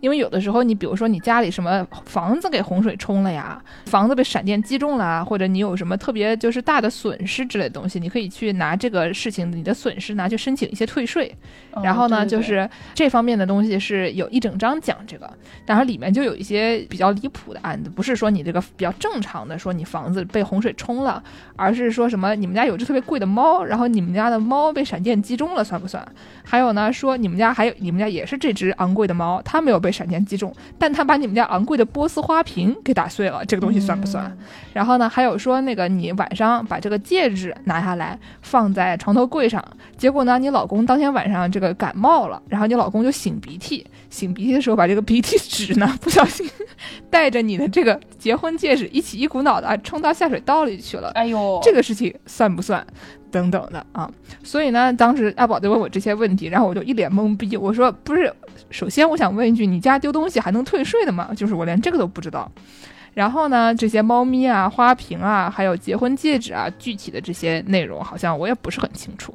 [0.00, 11.34] 因为有的时候，你比如说你家里什么房子给洪水冲了呀，房子被闪电击中了，或者你有什么特别就是大的损失之类的东西，你可以去拿这个事情你的损失拿去申请一些退税。
[11.82, 15.30] 然后呢，就是这方面的东西是有一整章讲这个，
[15.66, 21.22] 然后里面就有一些比较离谱的案子，不是说你这个比较正常的说你房子被洪水冲了，
[21.56, 26.06] 而是说什么你们家有只特别贵的猫，然后你们家的猫被闪电击中了，算不算？
[26.44, 34.36] 还有呢，说你们家还有你们家也是这只昂贵的猫，它没有被闪电击中，但他把你们家昂贵的波斯花瓶给打碎了，这个东西算不算？
[34.72, 39.64] 然后呢，还有说那个你晚上把这个戒指拿下来放在床头柜上，
[39.96, 46.48] 结果呢，你老公当天晚上这个感冒了，然后你老公就擤鼻涕，擤鼻涕的时候把这个鼻涕纸呢不小心
[47.08, 51.10] 带着你的这个结婚戒指一起一股脑的啊冲到下水道里去了。
[51.10, 52.84] 哎呦，这个事情算不算？
[53.30, 54.10] 等等的啊，
[54.42, 57.56] 所以呢，当时阿宝就问我这些问题，然后我就一脸懵逼。
[57.56, 58.34] 我说不是，
[58.70, 61.30] 首先我想问一句，你家丢东西还能退税的吗？
[61.36, 62.50] 就是我连这个都不知道。
[63.14, 69.32] 然后呢，这些猫咪啊、花瓶啊，还有结婚戒指啊，具体的这些内容好像我也不是很清楚。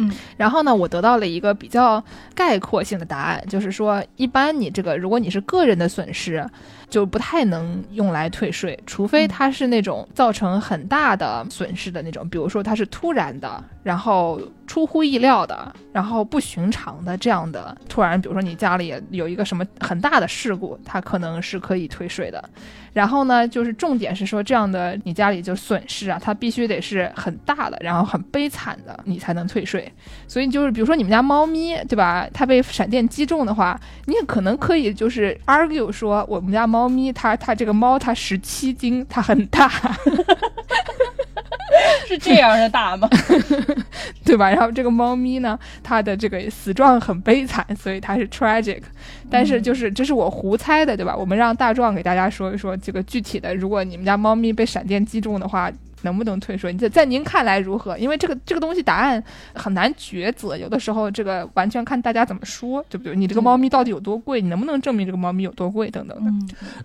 [0.00, 2.02] 嗯，然后呢，我得到了一个比较
[2.34, 6.44] 概括性的答案，就是说，一般你这个如果你是个人的损失。
[6.90, 22.42] 就不太能用来退税，除非它是那种造成很大的损失的那种，比如说它是突然的，然后出乎意料的，然后不寻常的这样的突然，比如说你家里有一个什么很大的事故，它可能是可以退税的。
[22.92, 29.90] 然后呢，就是重点是说这样的你家里就损失啊，它必须得是很大的，然后很悲惨的，你才能退税。
[30.26, 32.28] 所以就是比如说你们家猫咪，对吧？
[32.34, 36.90] 它被闪电击中的话，你也可能可以就是 argue 说我们家猫。
[36.90, 39.70] 咪它它这个猫它十七斤，它很大，
[42.06, 43.08] 是这样的大吗？
[44.24, 44.50] 对吧？
[44.50, 48.82] 然后这个猫咪呢，它的这个死状很悲惨，所以它是 tragic。
[49.30, 51.16] 但是就是这是我胡猜的，对吧？
[51.16, 55.70] 我们让大壮给大家说一说这个具体的，如果你们家猫咪被闪电击中的话。
[56.02, 56.72] 能不能退税？
[56.72, 57.94] 在在您看来如何？
[57.98, 63.14] 因为这个这个东西答案很难抉择，有的时候这个完全看大家怎么说，对不对？
[63.14, 64.40] 你这个猫咪到底有多贵？
[64.40, 65.90] 你能不能证明这个猫咪有多贵？
[65.90, 66.32] 等等的。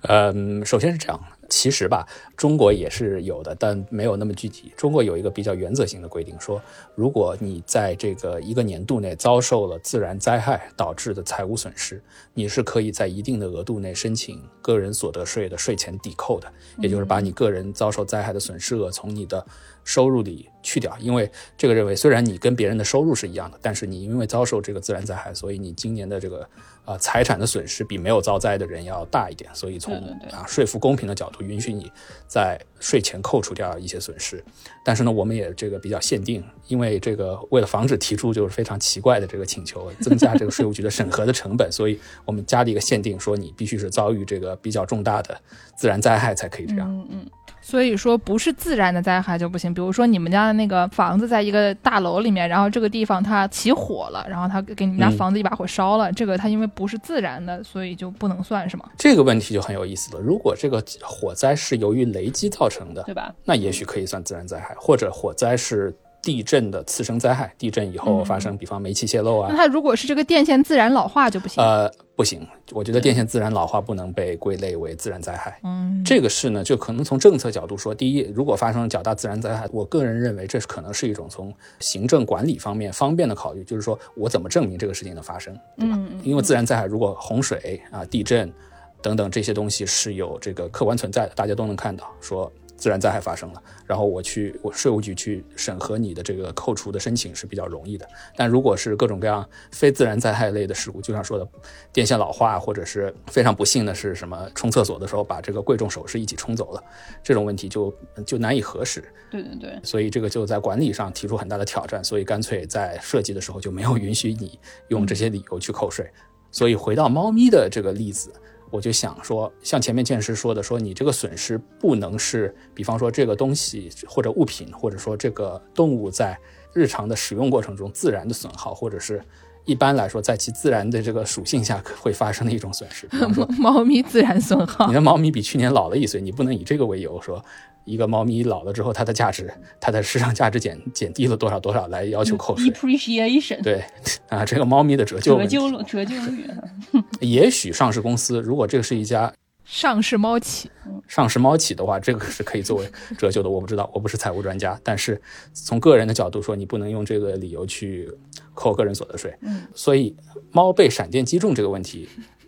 [0.10, 1.17] 嗯，首先是这样。
[1.49, 4.73] 其实吧，中国也是有的，但没有那么具体。
[4.75, 6.62] 中国有一个比较原则性的规定，说
[6.95, 12.01] 如果你在这个一个年度内遭受了自然灾害导致的财务损失，
[12.34, 19.45] 你是可以在一定的额度内申请个人所得税的税前抵扣的，也就是把你个人遭受灾害的损失额从你的
[19.86, 20.93] 收入里去掉。
[21.00, 26.45] 因为这个认为，虽然你跟别人的收入是一样的，但是你因为遭受这个自然灾害，所以你今年的这个。
[26.86, 29.95] 啊，财产的损失比没有遭灾的人要大一点，所以从
[30.32, 31.91] 啊税负公平的角度，允许你
[32.28, 34.43] 在税前扣除掉一些损失。
[34.84, 45.36] 但是呢，我们也这个比较限定，因为这个为了防止提出就是非常奇怪的这个请求，增加这个税务局的审核的成本，所以我们加了一个限定，说你必须是遭遇这个比较重大的
[45.76, 46.88] 自然灾害才可以这样。
[46.88, 47.30] 嗯嗯。
[47.65, 58.86] 所以说不是自然的灾害就不行，比如说你们家的那个房子在一个大楼里面，然后这个地方它起火了，然后它给你们家房子一把火烧了，这个它因为不是自然的，所以就不能算是吗？
[58.99, 60.21] 这个问题就很有意思了。
[60.21, 63.34] 如果这个火灾是由于雷击造成的，对吧？
[63.43, 65.91] 那也许可以算自然灾害，或者火灾是。
[66.26, 69.48] 地震的次生灾害，地震以后发生，比方煤气泄漏啊。
[69.52, 71.64] 那它如果是这个电线自然老化就不行？
[71.64, 75.60] 呃，不行，我觉得电线自然老化不能被归类为自然灾害。
[75.64, 86.00] 嗯，这个事呢，就可能从政策角度说，第一，如果发生了较大自然灾害，我个人认为这是可能是一种从行政管理方面方便的考虑，就是说我怎么证明这个事情的发生，对吧？
[86.24, 88.52] 因为自然灾害如果洪水啊、地震
[89.00, 92.52] 等等这些东西是有这个客观存在的，大家都能看到，说。
[92.86, 98.08] 自然灾害发生了，然后我去我税务局去审核你的这个扣除的申请是比较容易的。
[98.36, 101.48] 但如果是各种各样非自然灾害类的事故，就像说的
[101.91, 106.84] 电线老化，或者是非常不幸的是什么冲厕所的时候把这个贵重首饰一起冲走了，
[107.24, 107.91] 这种问题就
[108.24, 109.04] 就难以核实。
[109.32, 116.08] 对对对，所以这个就在管理上提出很大的挑战，所以干脆在设计的时候就没有允许你用这些理由去扣税。
[116.52, 118.32] 所以回到猫咪的这个例子，
[118.69, 126.38] 我就想说，像前面剑师说的，说你这个损失不能是，比方说这个东西或者物品，或者说这个动物在
[126.73, 129.21] 日常的使用过程中自然的损耗，或者是
[129.63, 133.08] 一般来说在其自然的这个属性下会发生的一种损失。
[133.08, 137.43] 比方说， 猫咪自然损耗你，的猫咪比去年老了一岁，你不能以这个为由说。
[137.86, 143.84] 一个猫咪老了之后，它的价值， 它的市场价值减减低了多少多少来要求扣税？depreciation，对
[144.30, 146.45] 啊，这个猫咪的折旧折旧折旧率，
[147.21, 149.32] 也许上市公司如果这个是一家
[149.63, 150.69] 上市猫企，
[151.08, 153.50] 上市猫企的话，这个是可以作为折旧的。
[153.50, 155.19] 我不知道，我不是财务专家，但是
[155.54, 158.08] 从个人的角度说，你不能用这个理由去
[158.54, 159.34] 扣个人所得税。
[159.41, 160.15] 嗯，所以
[160.52, 162.08] 猫被闪电击中这个问题，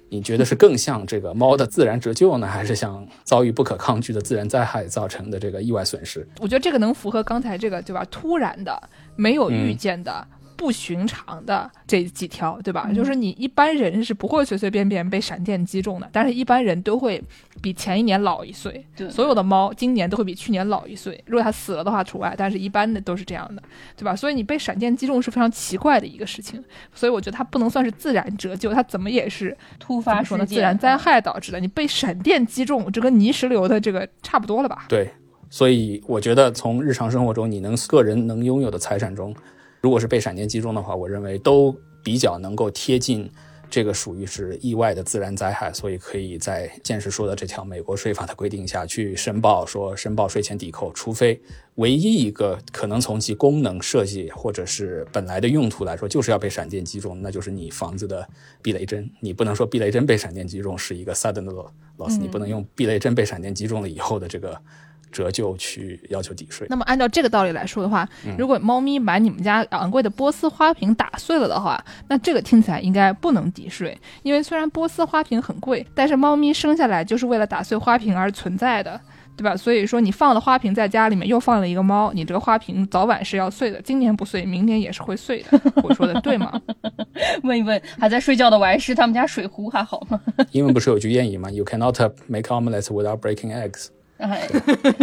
[0.09, 6.27] 你觉得是更像这个猫的自然折旧呢，还是像遭遇不可抗拒的自然灾害造成的这个意外损失？
[6.39, 8.05] 我觉得这个能符合刚才这个对吧？
[8.09, 10.25] 突然的、没有预见的。
[10.57, 12.89] 不寻常的这几条，对吧？
[12.93, 17.23] 就是你一般人是不会随随便便被闪电击中的，但是一般人都会
[17.61, 18.83] 比前一年老一岁。
[18.95, 23.61] 对所有的猫今年都会比去年老一岁，如果它死了的话除外，但是一般的都是这样的，
[23.95, 24.15] 对吧？
[24.15, 26.61] 所以你被闪电击中是非常奇怪的一个事情，
[26.93, 30.45] 所以我觉得它不能算是自然折旧，它怎么也是突发事怎么说呢？
[30.45, 31.59] 自，然灾害导致的。
[31.59, 34.85] 你被闪电击中，这跟泥石流的这个差不多了吧？
[34.89, 35.11] 对，
[35.49, 39.35] 所以我觉得从日常生活中你能个人能拥有的财产中，
[39.87, 41.73] 如果是被闪电击中的话，我认为都
[42.03, 43.31] 比较能够贴近
[43.69, 51.41] 这个属于是意外的自然灾害，所以可以在剑士说的这条美国税法的规定下去申报，说申报税前抵扣，除非
[51.75, 58.27] 唯一一个可能从其功能设计或者是本来的用途来说，就是要被闪电击中，那就是你房子的
[58.61, 59.09] 避雷针。
[59.21, 61.45] 你不能说避雷针被闪电击中是一个 sudden
[61.97, 64.61] loss，、你不能用避雷针被闪电击中了以后的这个
[65.11, 66.67] 折旧去要求抵税。
[66.69, 78.99] 那么按照这个道理来说的话，嗯如果猫咪把你们家昂贵的波斯花瓶打碎了的话，那这个听起来应该不能抵税，因为虽然波斯花瓶很贵，但是猫咪生下来就是为了打碎花瓶而存在的。
[79.37, 79.55] 对吧？
[79.55, 83.79] 所以说你放了花瓶在家里面，又放了一个猫，你这个花瓶早晚是要碎的。
[83.83, 85.61] 今年不碎，明年也是会碎的。
[85.83, 86.59] 我说的对吗？
[87.43, 90.19] 问一问还在睡觉的我还是他们家水壶还好吗？
[90.53, 93.89] 英文不是有句谚语吗？You cannot make omelets without breaking eggs。
[94.17, 94.47] 哎，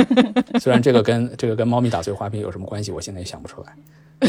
[0.61, 3.72] 虽然这个跟这个跟猫咪打碎花瓶有什么关系，我现在也想不出来。
[4.20, 4.29] 就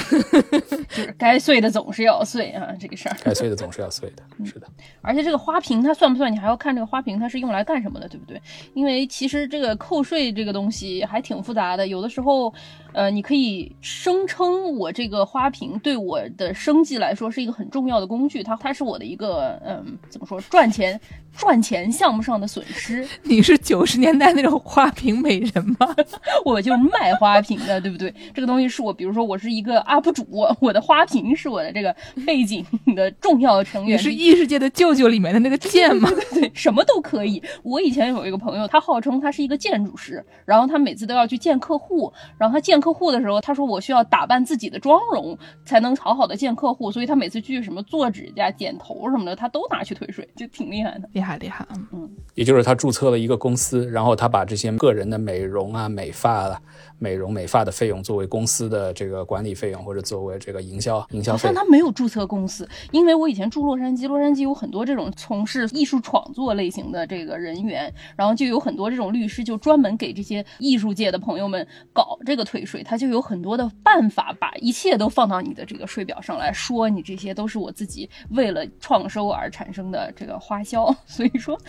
[0.96, 3.16] 是该碎的总是要碎啊，这个事儿。
[3.24, 4.68] 该碎的总是要碎的，是的。
[5.02, 6.30] 而且这个花瓶它算不算？
[6.32, 8.42] 你还要看这个花瓶它是用来干什么的，对不对？
[8.74, 12.54] 因为其实这个扣税这个东西还挺复杂的，有的时候，
[12.96, 20.98] 呃，你可以声称我这个花瓶对我的生计来说是一个很重要的工具，它它是我的一个嗯，怎么说赚钱
[21.36, 25.94] 赚钱项目上的损失， 你是九十年代那种花瓶美人吗？
[26.46, 28.14] 我就是卖花瓶的，对不对？
[28.34, 30.26] 这个东西是我，比如说我是一个 UP 主，
[30.62, 31.94] 我的花瓶是我的这个
[32.26, 36.10] 背景的重要成员，你是异世界的舅舅里面的那个剑吗？
[36.34, 37.44] 对，什么都可以。
[37.62, 51.10] 我以前有一个朋友，他号称他是一个建筑师，然后他每次都要去见客户，然后他见客户的时候，他说我需要打扮自己的妆容才能好好的见客户，所以他每次去什么做指甲、剪头什么的，他都拿去退税，就挺厉害的。
[51.14, 52.08] 厉害厉害，嗯。
[52.36, 56.62] 也就是他注册了一个公司，然后他把这些个人的美容啊、美发啊、
[56.98, 61.56] 美容美发的费用作为公司的这个管理费用，或者作为这个营销营销费好像。
[61.56, 81.60] 他没有注册公司，因为我以前住洛杉矶，洛杉矶有很多这种从事艺术创作类型的这个人员，然后就有很多这种律师就专门给这些艺术界的朋友们搞这个退税，他就有很多的办法把一切都放到你的这个税表上来说，你这些都是我自己为了创收而产生的这个花销， 所以说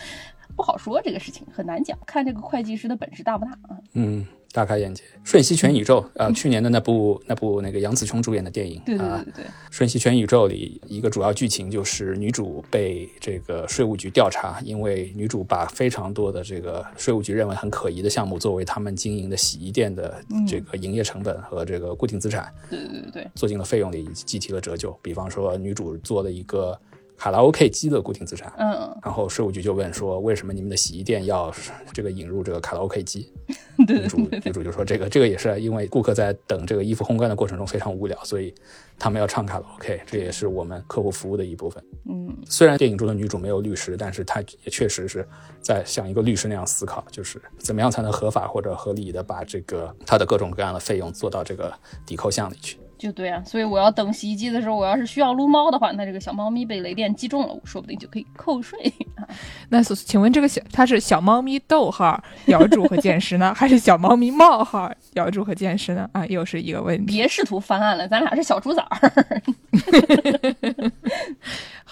[0.55, 3.77] 不好说这个事情很难讲，看这个会计师的本事大不大啊。
[3.93, 4.25] 嗯，
[4.57, 5.03] 大开眼界。
[5.23, 24.97] 《瞬息全宇宙》啊、呃，去年的那部那部那个杨紫琼主演的电影，啊对对对，《瞬息全宇宙》里一个主要剧情就是女主被这个税务局调查，因为女主把非常多的这个税务局认为很可疑的项目作为他们经营的洗衣店的这个营业成本和这个固定资产，对对对对对，做进了费用里，计提了折旧。
[25.03, 26.75] 比方说，女主做了一个
[27.17, 28.51] 卡拉 OK 机的固定资产。
[28.57, 31.53] 嗯，然后税务局就问说，为什么你们的洗衣店要
[31.91, 33.31] 这个引入这个卡拉 OK 机？
[33.85, 38.53] 对女主女主就说这个这个也是因为顾客在等这个衣服烘干的过程中非常无聊，所以
[38.97, 41.83] 他们要唱卡拉 OK，这也是我们客户服务的一部分。
[42.09, 45.27] 嗯，虽然电影中的女主没有律师，但是她也确实是
[45.61, 51.71] 在像一个律师那样思考，就是怎么样才能合法或者合理的把这个她的各种各样的费用做到这个
[52.05, 52.77] 抵扣项里去。
[52.97, 58.77] 就对啊，所以我要等洗衣机的时候，我要是需要撸猫的话，那这个小猫咪被雷电击中了，我说不定就可以扣税。
[59.69, 66.09] 那所请问这个小它是小猫咪逗号摇柱和剑师呢，还是小猫咪冒号摇柱和剑师呢？
[66.13, 67.13] 啊，又是一个问题。
[67.13, 69.43] 别试图翻案了，咱俩是小猪崽儿。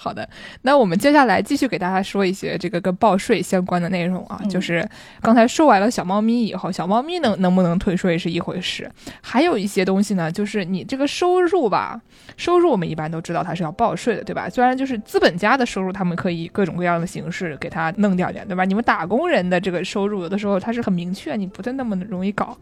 [0.05, 0.29] 好的，
[0.61, 4.87] 那我们接下来继续给大家说一些这个跟报税相关的内容啊，嗯就是
[5.19, 8.87] 刚才说完了小猫咪以后，小猫咪能能不能退税是一回事，
[9.19, 11.99] 还有一些东西呢，就是你这个收入吧，
[12.37, 14.47] 收入我们一般都知道它是要报税的，对吧？
[14.47, 18.63] 虽然就是资本家的收入，他们可以以各种各样的形式给它弄掉点，对吧？
[18.63, 22.55] 你们打工人的这个收入，有的时候它是很明确，你不是那么容易搞。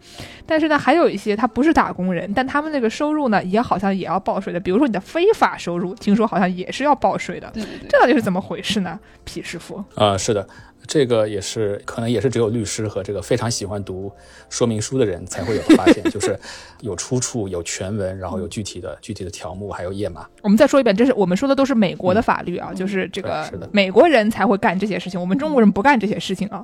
[0.46, 7.50] 但是呢，还有一些他不是打工人，但他们那个收入呢，也好像也要报税的，比如说你的非法收入，听说好像也是要报税的。
[7.54, 9.00] 对对对，这到底是怎么回事呢？
[9.24, 10.48] 皮师傅，啊、是的，
[10.88, 14.12] 这个也是可能也是只有律师和这个非常喜欢读
[14.50, 16.38] 说明书的人才会有的发现， 就是
[16.82, 20.28] 有出处、有全文，然后有具体的具体的条目，还有页码。
[20.42, 26.64] 我们再说一遍，这是我们说的都是美国的法律啊，就是这个美国人才会干这些事情，我们中国人不干这些事情啊。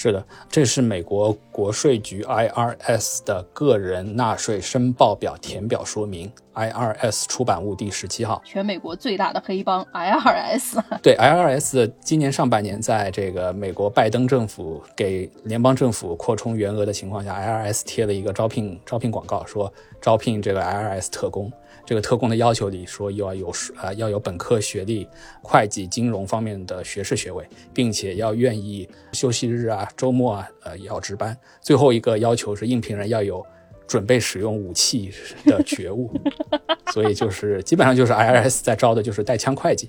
[0.00, 8.40] 是的，这是美国国税局 IRS 的个人纳税申报表填表说明，IRS 出版物第十七号。
[8.44, 21.52] 全美国最大的黑帮 IRS， 对 IRS 今年上半年，在这个美国拜登政府给联邦政府扩充员额的情况下，IRS 贴了一个招聘招聘广告，说招聘这个 IRS 特工。
[21.88, 25.08] 这个特工的要求里说要有呃要有本科学历、
[25.40, 31.34] 会计、金融方面的学士学位，并且要愿意休息日啊、周末啊呃也要值班。
[31.62, 33.42] 最后一个要求是应聘人要有
[33.86, 35.10] 准备使用武器
[35.46, 36.10] 的觉悟。
[36.92, 39.88] 所以就是基本上就是 IRS 在招的就是带枪会计。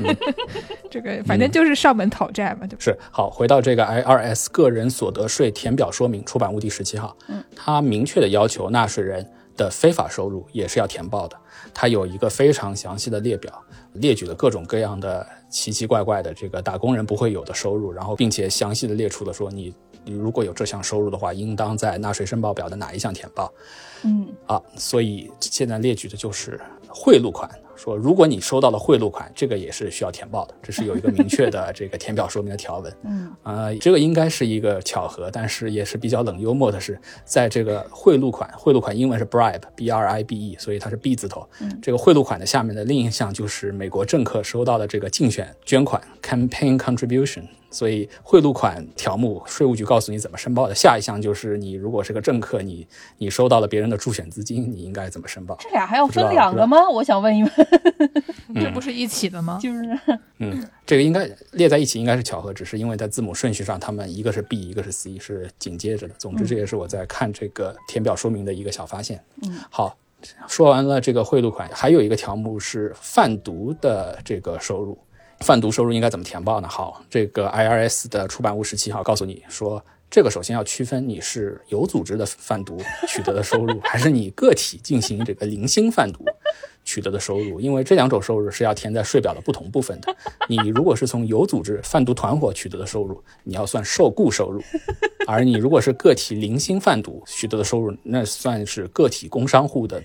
[0.90, 9.30] 这个反正就是上门讨债嘛，就是好，回到这个 IRS 个人所得税填表说明出版物第十七号，嗯，它明确的要求纳税人
[9.60, 11.36] 的非法收入也是要填报的，
[11.74, 23.52] 它有一个非常详细的列表，列举了各种各样的奇奇怪怪的这个打工人不会有的收入，然后并且详细的列出了说你你如果有这项收入的话，应当在纳税申报表的哪一项填报，
[24.02, 26.58] 嗯，啊，所以现在列举的就是
[26.88, 27.50] 贿赂款。
[27.82, 32.94] 说如果你收到了贿赂款，这个也是需要填报的，这是有一个明确的 这个填表说明的条文。
[33.04, 41.48] 嗯，呃，这个应该是一个巧合，但是也是比较冷幽默的是，在这个贿赂款，贿赂款英文是 bribe，b r i b e，所以它是 b 字头。
[41.62, 47.44] 嗯这个贿赂款的下面的另一项就是美国政客收到的这个竞选捐款 campaign contribution。
[47.70, 50.74] 所以贿赂款条目，税务局告诉你怎么申报的。
[50.74, 52.86] 下一项就是你如果是个政客，你
[53.18, 55.56] 你收到了别人的助选资金，你应该怎么申报？
[55.60, 56.88] 这俩还要分两个吗？
[56.90, 57.52] 我想问一问，
[58.54, 59.58] 这不是一起的吗？
[59.62, 59.98] 就是
[60.38, 66.14] 嗯，这个应该列在一起，应该是巧合，只是因为在字母顺序上，他们一个是 B，一个是 C，是紧接着的。
[66.18, 69.22] 总之，这也是我在看这个填表说明的一个小发现。
[69.42, 69.96] 嗯，好，
[70.48, 74.98] 说完了这个贿赂款，还有一个条目是贩毒的这个收入。
[75.44, 76.68] 贩毒收入应该怎么填报呢？
[76.68, 86.24] 好，这个 IRS 的出版物十七号告诉你说，这个首先要区分你是有组织的贩毒取得的收入，还是你个体进行这个零星贩毒
[86.84, 90.14] 取得的收入，因为这两种收入是要填在税表的不同部分的。
[90.48, 94.60] 你如果是从有组织贩毒团伙取得的收入，你要算受雇收入；
[95.26, 100.02] 而你如果是个体零星贩毒取得的收入，那算是个体工商户的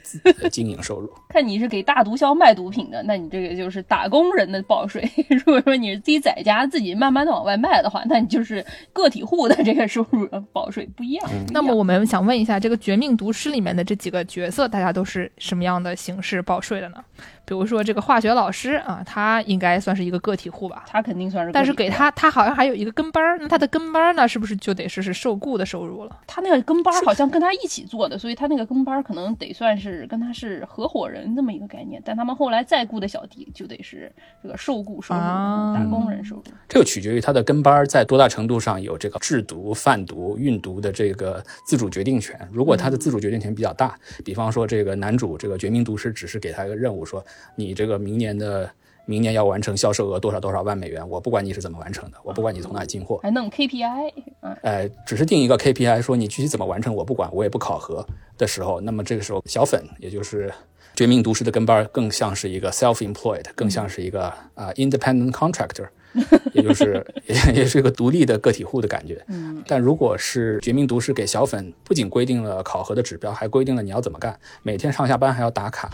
[0.52, 1.10] 经营收入。
[1.30, 8.64] 看你是给大毒枭卖毒品的，那你这个就是打工人的报税； 如果说你是自己在家自己慢慢的往外卖的话，那你就是
[8.94, 11.26] 个体户的这个收入报税不一样。
[11.28, 17.06] 不一样那么我们想问一下，这个《绝命毒师》里面的这几个角色，大家都是什么样的形式报睡的呢？
[17.46, 20.84] 比如说这个化学老师啊，他应该算是一个个体户吧？
[20.88, 26.20] 他肯定算是个体户，但是给他，他好像还有一个跟班儿，那他的跟班儿呢，是不是就得是是受雇的收入了？
[26.26, 32.02] 他那个跟班儿好像跟他一起做的，所以他那个跟班儿可能得算是跟他是合伙人这么一个概念。
[32.04, 36.44] 但他们后来再雇的小弟就得是这个受雇收入、啊打工人收入。
[36.68, 42.40] 这个取决于他的跟班儿在多大程度上有这个制毒、贩毒、运毒的这个自主决定权。
[42.52, 47.24] 如果他的自主决定权比较大，比方说这个男主这个绝命毒师只是给他一个任务，说
[47.56, 48.70] 你这个明年的
[49.06, 58.06] 明年要完成销售额多少多少万美元，我不管你是怎么完成的，我不管你从哪儿进货，还弄 KPI，嗯，呃，只是定一个 KPI，说你具体怎么完成我不管，我也不考核
[58.38, 60.52] 的时候，那么这个时候小粉，也就是
[60.96, 65.88] 绝命毒师的跟班，更像是一个 self-employed，更像是一个啊、independent contractor，
[66.54, 69.24] 也就是也也是一个独立的个体户的感觉。
[69.28, 75.92] 嗯，但如果是绝命毒师给小粉，不仅规定了考核的指标，还规定了你要怎么干，每天上下班还要打卡，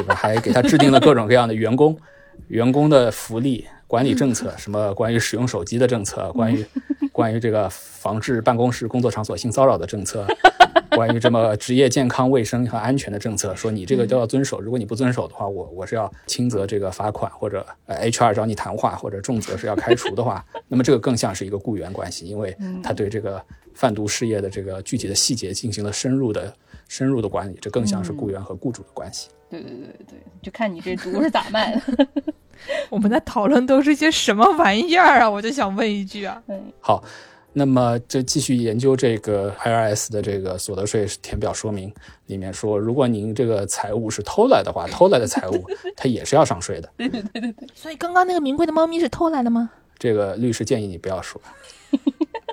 [0.00, 0.14] 对吧？
[0.14, 1.96] 还给他制定了各种各样的员工
[2.48, 6.64] 员工的福利管理政策，什么关于使用手机的政策，关于
[7.12, 10.26] 关于这个防治办公室工作场所性骚扰的政策。
[10.90, 23.40] 关于这么职业健康卫生和安全的政策，说你这个都要遵守，如果你不遵守的话，我我是要轻则这个罚款，或者呃 HR 找你谈话，或者重则是要开除的话，那么这个更像是一个雇员关系，因为他对这个
[23.72, 26.52] 贩毒事业的这个具体的细节进行了深入的
[26.90, 29.28] 深入的管理，这更像是雇员和雇主的关系。
[29.48, 32.06] 对对对对，就看你这毒是咋卖的。
[32.90, 35.30] 我们在讨论都是些什么玩意儿啊？
[35.30, 37.04] 我就想问一句啊，对，好，
[37.52, 41.94] 那么就继续研究这个 IRS 的这个所得税填表说明
[42.26, 45.64] 里面说，如果您这个财物是偷来的话，偷来的财物
[45.96, 46.90] 它也是要上税的。
[46.96, 49.70] 对对对对对所以刚刚那个名贵的猫咪是偷来的吗？
[49.96, 51.40] 这个律师建议你不要说，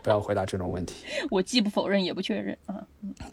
[0.03, 2.75] 不要回答这种问题， 我既不否认也不确认啊。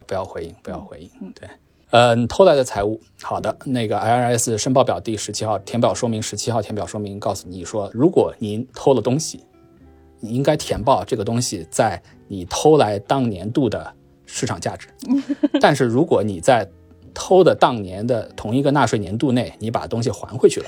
[0.07, 1.11] 不要回应，不要回应。
[1.21, 1.49] 嗯对，
[1.91, 9.45] 嗯，偷来的财物，好的，那个 IRS 申报表第十七号填表说明，十七号填表说明告诉你说，如果您偷了东西，
[10.21, 13.93] 你应该填报这个东西在你偷来当年度的
[14.27, 14.89] 市场价值。
[15.61, 16.69] 但是如果你在
[17.13, 20.67] 偷的当年的同一个纳税年度内，你把东西还回去了，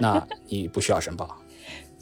[0.00, 1.36] 那你不需要申报。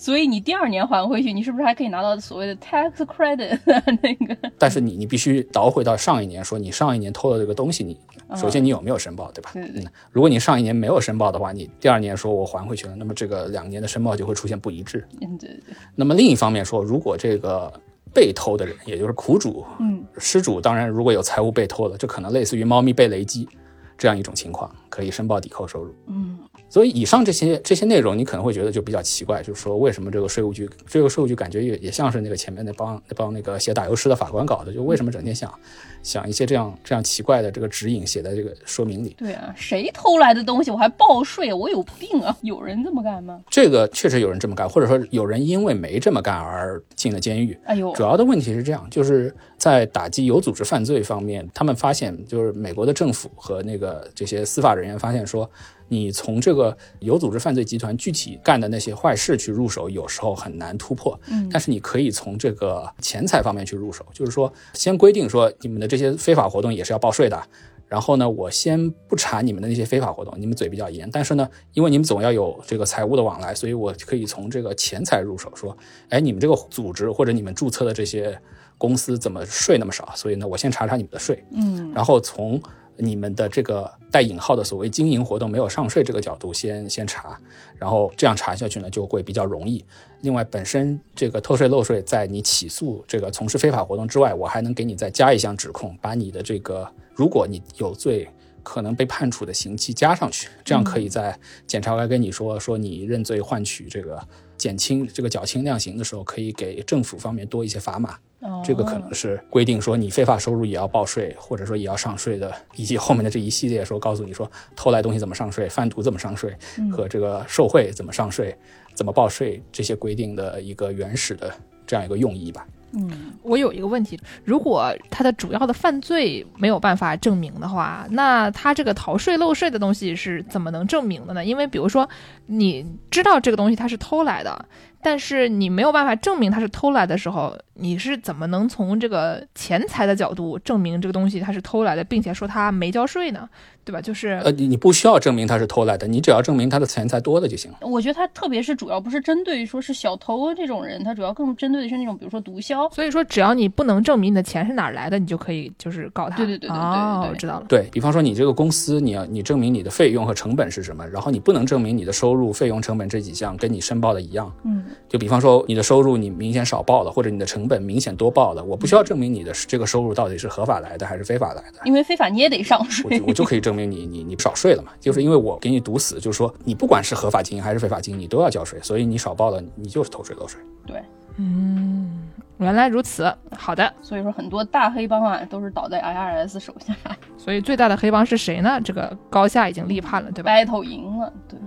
[0.04, 3.58] 所以你第二年还回去，你是不是还可以拿到所谓的 tax credit
[4.02, 4.36] 那个？
[4.58, 7.98] 但是你你必须倒回到上一年，说你上一年偷了这个东西，你
[8.36, 9.52] 首先你有没有申报，对吧？
[9.54, 9.82] 嗯，
[10.12, 15.08] 如果你上一年没有申报的话，你第二年说我还回去了，那么这个两年的申报就会出现不一致。
[15.22, 17.72] 嗯，对对对，那么另一方面说，如果这个
[18.12, 23.48] 被偷的人，也就是苦主、嗯失主，当然如果有财物被偷了，这可能类似于猫咪被雷击
[23.96, 25.94] 这样一种情况，可以申报抵扣收入。
[26.08, 26.38] 嗯
[26.74, 35.54] 所以以上这些这些内容，你可能会觉得就比较奇怪，就是说为什么这个税务局这个税务局感觉也也像是那个前面那帮那帮那个写打油诗的法官搞的，就为什么整天想
[36.02, 39.14] 想一些这样这样奇怪的这个指引写在这个说明里？
[39.16, 42.36] 对啊，谁偷来的东西我还报税，我有病啊！
[42.40, 43.40] 有人这么干吗？
[43.48, 47.56] 这个确实有人这么干，或者说有人因为没这么干而进了监狱。
[47.66, 55.48] 哎呦主，要的问题是这样，就是在打击有组织犯罪方面，他们发现，就是美国的政府和那个这些司法人员发现说，
[55.88, 61.18] 你从这个有组织犯罪集团具体干的那些坏事去入手，有时候很难突破。
[61.30, 67.40] 嗯但是你可以从这个钱财方面去入手，就是说，先规定说你们的这些非法活动也是要报税的。
[67.86, 75.76] 然后呢，我先不查你们的那些非法活动，你们嘴比较严，但是呢，因为你们总要有这个财务的往来，所以我可以从这个钱财入手，说，
[76.08, 78.36] 哎，你们这个组织或者你们注册的这些
[78.78, 80.10] 公司怎么税那么少？
[80.16, 82.60] 所以呢，我先查查你们的税，嗯然后从
[82.96, 87.38] 你们的这个带引号的所谓经营活动没有上税这个角度先先查，
[87.76, 89.84] 然后这样查下去呢就会比较容易。
[90.20, 98.28] 另外，本身这个偷税漏税，在你起诉这个从事非法活动之外，我还能给你再加一项指控，把你的这个如果你有罪。
[98.66, 104.18] 可能被判处的刑期加上去，这样可以在检察官跟你说说你认罪换取这个
[104.56, 108.16] 减轻这个减轻量刑的时候，可以给政府方面多一些砝码。
[108.44, 116.54] 哦这个可能是规定说你非法收入也要报税，或者说也要上税的，以及后面的这一系列说告诉你说偷来东西怎么上税、贩毒怎么上税
[116.92, 118.56] 和这个受贿怎么上税、
[118.94, 121.52] 怎么报税这些规定的一个原始的
[121.86, 122.66] 这样一个用意吧。
[122.96, 131.44] 嗯我有一个问题，如果他的主要的犯罪没有办法证明的话，那他这个逃税漏税的东西是怎么能证明的呢？
[131.44, 132.08] 因为比如说，
[132.46, 134.64] 你知道这个东西他是偷来的，
[135.04, 143.46] 但是你没有办法证明他是偷来的时候，你是怎么能从这个钱财的角度证明这个东西他是偷来的，并且说他没交税呢？
[143.84, 144.00] 对吧？
[144.00, 147.78] 就是呃，你你不需要证明他是偷来的，你只要证明他的钱财多了就行了。
[147.82, 152.92] 我觉得他特别是主要不是针对说是小偷这种人，他主要更针对的是那种比如说毒枭。
[152.94, 156.36] 所以说，只要你不能证明你的钱是哪儿来的，你就可以就是告他。
[156.36, 157.66] 对对对对对对哦，对我知道了。
[157.68, 164.52] 对比方说，你这个公司，你要你证明你的费用和成本是什么，然后你不能证明你的收入、费用、成本这几项跟你申报的一样。
[164.64, 173.24] 嗯就比方说，你的收入你明显少报了，或者你的成本明显多报了，我不需要证明你的这个收入到底是合法来的还是非法来的，因为非法你也得上我税就。
[173.26, 174.92] 我就可以证明你你你少税了嘛。
[175.00, 180.60] 就是因为我给你堵死，就是说你不管是合法经营还是非法经营，你都要交税，所以你少报了，你就是偷税漏税。
[180.86, 181.02] 对，
[181.36, 183.34] 嗯，原来如此。
[183.56, 186.94] 好的，所以说很多大黑帮啊都是倒在 IRS 手下
[187.36, 188.80] 所以最大的黑帮是谁呢？
[188.82, 191.32] 这个高下已经立判了，对吧？，battle 赢了。
[191.48, 191.58] 对，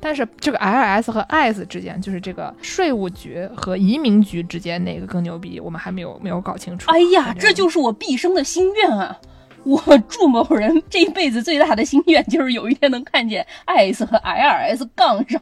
[0.00, 6.90] 但是这个 IRS 和 ICE 之间，就是这个税务局和移民局之间哪个更牛逼，我们还没有没有搞清楚。
[6.90, 9.18] 哎呀，这就是我毕生的心愿啊！
[9.64, 15.40] 我祝某人这一辈子最大的心愿就是有一天能看见 IS 和 IRS 杠上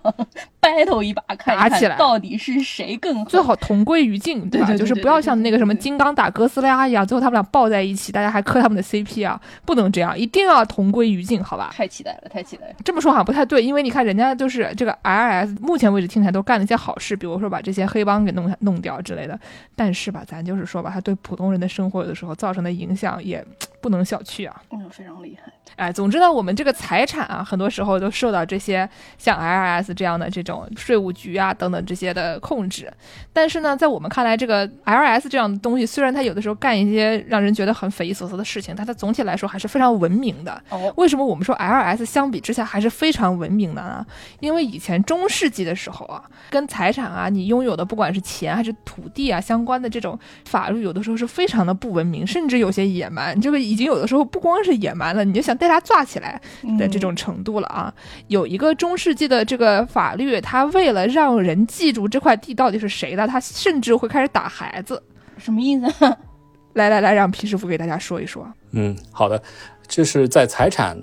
[0.61, 4.49] battle 一把，看一打起来看到底是谁更狠最好同归于尽，吧？
[4.51, 11.73] 对对对就是不要像那个什么金刚打哥斯拉一样，最后他们俩抱在一起，大家还磕他们的 CP 啊，不能这样，一定要同归于尽，好吧？
[11.73, 12.75] 太期待了，太期待了。
[12.85, 19.39] 这么说好像不太对，因为你看人家就是这个 IRS，目前为止听起来都干了一些好事，比如说把这些黑帮给弄弄掉之类的。
[19.77, 23.45] 但是吧，咱就是说吧，他对普通人的生活有的时候造成的影响也
[23.87, 24.61] 不能小觑啊。
[24.73, 25.53] 嗯，非常厉害。
[25.77, 32.93] 哎，总之呢，我们这个财产啊，很多时候都受到这些像 IRS 这样的这种税务局啊等等这些的控制。
[33.33, 40.61] 但是呢，在我们看来，这个 IRS 这样的东西，虽然它有的时候干一些让人觉得很匪夷所思的事情，但它总体来说还是非常文明的。
[40.71, 44.05] 哦，为什么我们说 IRS 相比之下还是非常文明的呢？
[44.41, 53.39] 因为以前中世纪的时候啊，跟财产啊，你拥有的不管是钱还是土地啊相关的这种法律，有的时候是非常的不文明，甚至有些野蛮。
[53.39, 56.41] 这个已经有的时候不光是野蛮了，你就想带他抓起来
[56.79, 57.93] 的这种程度了啊。
[58.29, 65.03] 有一个中世纪的这个法律，它为了让人记住这块地到底是谁的，它甚至会开始打孩子。
[65.09, 66.17] 嗯什么意思啊？
[66.73, 68.51] 来来来，让皮师傅给大家说一说。
[68.71, 69.43] 嗯，好的，
[69.87, 70.97] 就是在财产，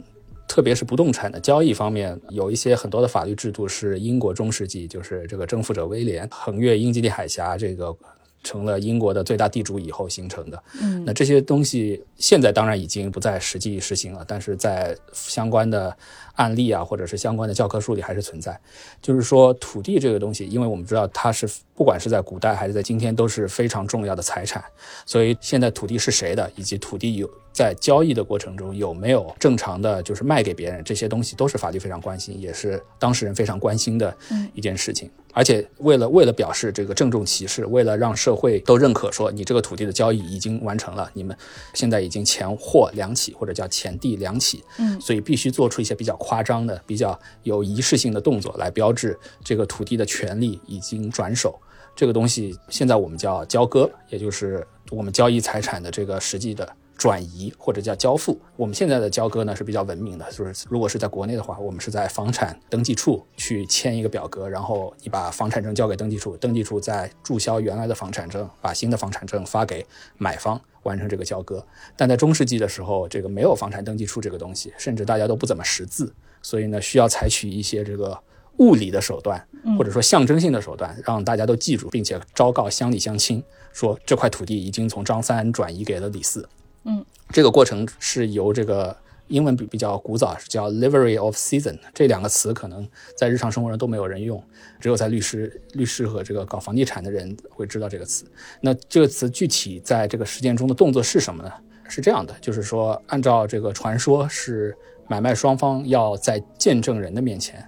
[0.48, 7.96] 特别是不动产的交易方面，有一些很多的法律制度是英国中世纪，就是这个征服者威廉横越英吉利海峡，这个
[8.42, 10.64] 成了英国的最大地主以后形成的。
[10.82, 15.94] 嗯那这些东西现在当然已经不再实际实行了，但是在相关的
[16.36, 18.58] 案例啊，或者是相关的教科书里还是存在。
[19.02, 21.46] 就是说，土地这个东西，因为我们知道它是
[21.76, 24.64] 不管是在古代还是在今天都是非常重要的财产，
[25.06, 34.16] 所以现在土地是谁的，以及土地有在交易的过程中有没有正常的就是卖给别人，这些东西都是法律非常关心，也是当事人非常关心的
[34.54, 35.12] 一件事情。
[35.36, 41.36] 而且为了为了表示这个郑重其事，为了让社会都认可说你这个土地的交易已经完成了，你们
[41.74, 51.60] 现在已经钱货两起或者叫钱地两起，嗯所以必须做出一些比较夸张的、比较有仪式性的动作来标志这个土地的权利已经转手。
[51.96, 58.40] 这个东西现在我们叫交割，也就是我们交易财产的这个实际的转移或者叫交付。
[58.56, 69.86] 我们现在的交割呢是比较文明的，就是如果是在国内的话，我们是在房产登记处去签一个表格，然后你把房产证交给登记处，登记处再注销原来的房产证，把新的房产证发给
[70.18, 70.60] 买方。
[70.84, 71.66] 完成这个交割，
[71.98, 78.18] 但在中世纪的时候，这个没有房产登记处这个东西，甚至大家都不怎么识字，所以呢，需要采取一些这个
[78.58, 79.44] 物理的手段，
[79.78, 86.48] 或者说象征性的手段，让大家都记住，并且昭告乡里乡亲，说这块土地已经从张三转移给了李四。
[86.84, 88.96] 嗯，这个过程是由这个
[89.28, 94.42] 英文比比较古早，是叫 livery of season，这两个词可能在日常生活中都没有人用，
[94.80, 98.26] 只有在律师、律师和这个搞房地产的人会知道这个词。
[98.62, 101.52] 那这个词具体在这个实践中的动作是什么呢？
[101.88, 104.76] 是这样的，就是说，按照这个传说是
[105.08, 107.64] 买卖双方要在见证人的面前。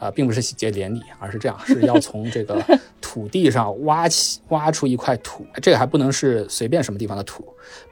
[0.00, 2.64] 啊、并不是喜结连理，而是这样，是要从这个
[3.00, 7.44] 土地上挖起挖出一块土，这个还不能是随便什么地方的土，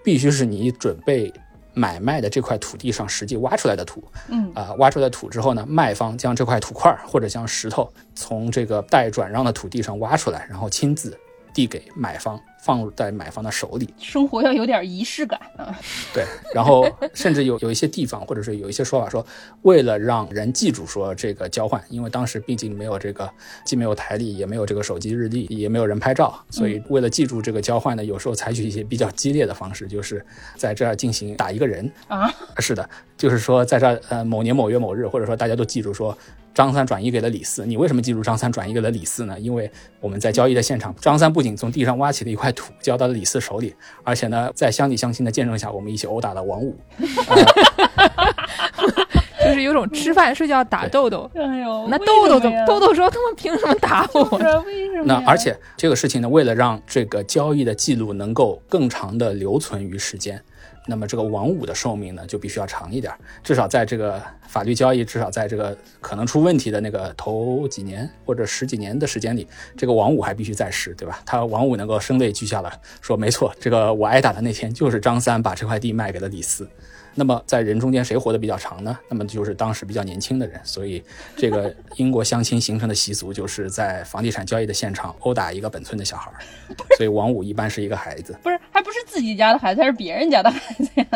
[0.04, 1.32] 必须是你准备
[1.76, 4.02] 买卖的这块土地上实际挖出来的土。
[4.28, 11.16] 嗯啊、挖出来土之后呢，卖方将这块土块或者将石头从这个待转让的土地上挖出来，然后亲自
[11.52, 13.88] 递给买方，放在买方的手里。
[13.96, 15.72] 生活要有点仪式感啊。
[16.12, 19.24] 对，然后甚至有有一些地方，或者是有一些说法说，
[19.62, 23.30] 为了让人记住说这个交换，因为当时毕竟没有这个，
[23.64, 30.24] 既没有台历，也没有这个手机日历，也没有人拍照，所以为了记住这个交换呢，有时候采取一些比较激烈的方式，就是
[30.56, 31.88] 在这儿进行打一个人。
[32.08, 36.16] 啊，是的，就是说在这儿呃某年某月某日，或者说大家都记住说
[36.56, 37.66] 张三转移给了李四。
[37.66, 39.38] 你为什么记住张三转移给了李四呢？
[39.38, 46.74] 因为我们在交易的现场，张三不仅从地上挖起了一块土交到了李四手里，而且呢，在乡里乡亲的见证下，我们一起殴打了王五。
[49.44, 51.30] 就是有种吃饭睡觉打豆豆。
[51.34, 52.66] 哎呦，那豆豆怎么？
[52.66, 54.40] 豆豆说他们凭什么打我？
[55.04, 60.42] 那而且这个事情呢，为了让这个交易的记录能够更长的留存于时间，
[60.86, 63.12] 那么这个王五的寿命呢就必须要长一点，
[63.42, 71.20] 至少在这个法律交易，至少在这个可能出问题的那个头几年或者十几年的时间里，这个王五还必须在世，对吧？
[71.26, 72.70] 他王五能够声泪俱下地
[73.00, 76.68] 说，没错，这个我挨打的那天就是张三把这块地卖给了李四。
[77.18, 78.96] 那么在人中间谁活得比较长呢？
[79.08, 81.02] 那么就是当时比较年轻的人，所以
[81.34, 86.36] 这个英国相亲形成的习俗就是在房地产交易的现场殴打一个本村的小孩儿，
[86.98, 88.38] 所以王五一般是一个孩子。
[88.42, 91.06] 不是，还不是自己家的孩子，还是别人家的孩子呀？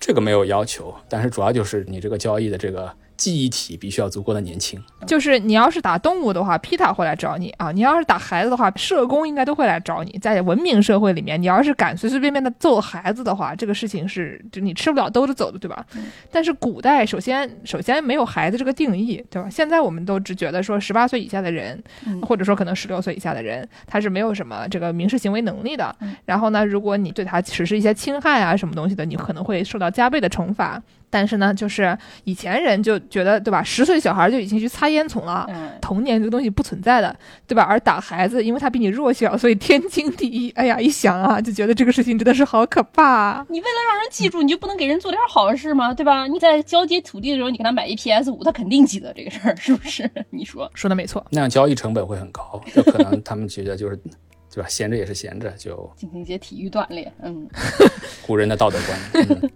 [0.00, 4.82] 这个没有要求，但是主要就是你这个交易的这个记忆体必须要足够的年轻。
[5.06, 10.18] 就是你要是打动物的话，PETA 会来找你啊；你要是打孩子的话，社工应该都会来找你。
[10.20, 15.84] 在文明社会里面，你要是敢随随便便的揍孩子的话，这个事情是就你吃不了兜着走的，对吧？
[16.30, 19.48] 但是古代首先首先没有孩子这个定义，对吧？
[19.48, 21.82] 现在我们都只觉得说十八岁以下的人，
[22.22, 25.94] 或者说可能十六岁以下的人，他是没有什么这个民事行为能力的。
[26.24, 30.82] 然后呢，如果你对他实施一些侵害啊什么东西的，你可能会受到加倍的惩罚。
[31.08, 33.62] 但是呢，就是以前人就觉得，对吧？
[33.62, 35.46] 十岁小孩就已经去擦烟囱了，
[35.80, 37.14] 童年这个东西不存在的，
[37.46, 37.62] 对吧？
[37.62, 40.50] 而打孩子，因为他比你弱小，所以天经地义。
[40.56, 43.44] 哎呀，一想啊，就觉得这个事情真的是好可怕。
[43.48, 45.94] 你为了让人记住，你就不能给人做点好事吗？
[45.94, 46.26] 对吧？
[46.26, 50.10] 你在交接土地的时候，你给他买一 PS 五，他肯定记得这个事儿，是不是？
[50.30, 53.98] 你说 说的没错，那样交易成本会很高，有可能他们觉得就是。
[54.56, 54.68] 对吧？
[54.70, 57.12] 闲着也是闲着，就进行一些体育锻炼。
[57.20, 57.46] 嗯，
[58.26, 59.52] 古人的道德观。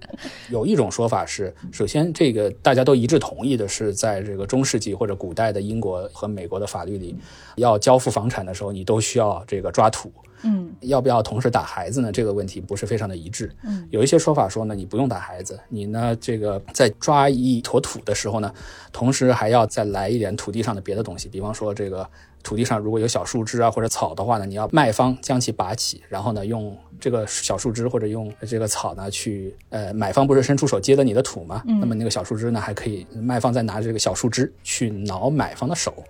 [0.51, 7.17] 有一种说法是，首先这个大家都一致同意的是，在这个中世纪或者古代的英国和美国的法律里，
[7.57, 10.13] 要交付房产的时候，你都需要这个抓土。
[10.43, 12.13] 嗯，要不要同时打孩子呢？
[12.13, 13.51] 这个问题不是非常的一致。
[13.65, 18.53] 嗯，有一些说法说呢，你不用打孩子，你呢这个在抓一坨土的时候呢，
[18.93, 22.07] 同时还要再来一点土地上的别的东西，比方说这个。
[22.43, 31.63] 土地上如果有小树枝啊或者草的话呢，你要卖方将其拔起，然后呢用这个小树枝或者用这个草呢去，呃，买方不是伸出手接的你的土吗？
[31.67, 36.05] 那么那个小树枝呢还可以，卖方再拿着这个小树枝去挠买方的手。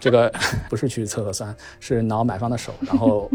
[0.00, 0.32] 这个
[0.68, 3.30] 不是去测核酸，是挠买方的手，然后，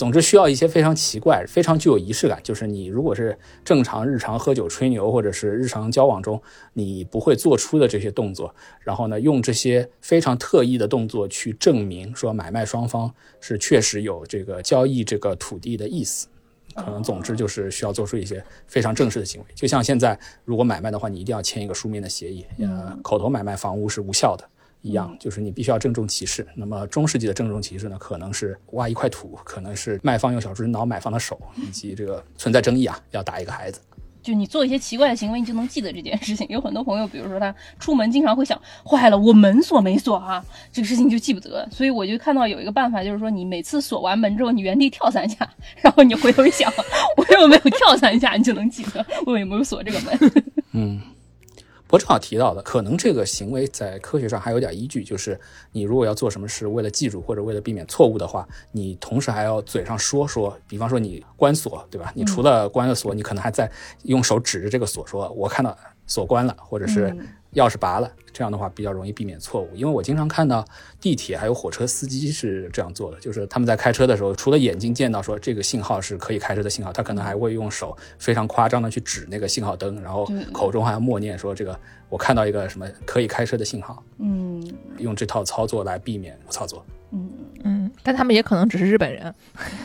[0.00, 2.40] 总之需要一些非常奇怪、非常具有仪式感。
[2.42, 6.40] 就是你如果是正常日常喝酒吹牛，或者是日常交往中
[6.72, 16.26] 你不会做出的这些动作，然后呢，用这些非常特异的动作去证明说买卖双方是确实有这个交易这个土地的意思。
[16.74, 19.46] 可能总之就是需要做出一些非常正式的行为。
[19.54, 24.48] 就像现在如果买卖的话，你一定要签一个书面的协议，呃，口头买卖房屋是无效的。
[24.82, 26.46] 一样，就是你必须要郑重其事。
[26.54, 33.80] 那么中世纪的郑重其事呢，可能是挖一块土，可能是卖方用小猪挠买方的手，以及这个存在争议啊，要打一个孩子。
[34.22, 36.46] 就你做一些奇怪的行为，你就能记得这件事情。
[36.50, 41.66] 有很多朋友，比如说他出门经常会想，坏了，我门锁没锁啊，这个事情就记不得。
[41.70, 45.48] 所以我就看到有一个办法，就是说你每次锁完门之后，你原地跳三下，
[45.80, 46.70] 然后你回头一想，
[47.16, 50.32] 我有没有跳三下，你就能记得我有没有锁这个门。
[50.72, 51.00] 嗯。
[51.90, 55.38] 我正好提到的，可能这个行为在科学上还有点依据，就是
[55.72, 62.12] 你如果要做什么事，为了记住或者为了避免错误的话，你同时还要嘴上说说，比方说你关锁，对吧？
[62.14, 63.70] 你除了关了锁，你可能还在
[64.04, 65.76] 用手指着这个锁说：“我看到
[66.06, 67.14] 锁关了，或者是。”
[67.54, 69.68] 钥匙拔了，这样的话比较容易避免错误。
[69.74, 70.64] 因为我经常看到
[71.00, 81.78] 地铁还有火车司机是这样做的，就是他们在开车的时候，除了眼睛见到说这个信号是可以开车的信号，他可能还会用手非常夸张的去指那个信号灯，然后口中还要默念说这个
[82.08, 84.02] 我看到一个什么可以开车的信号。
[84.18, 84.62] 嗯，
[84.98, 86.84] 用这套操作来避免操作。
[87.12, 87.30] 嗯
[87.64, 89.34] 嗯，但他们也可能只是日本人，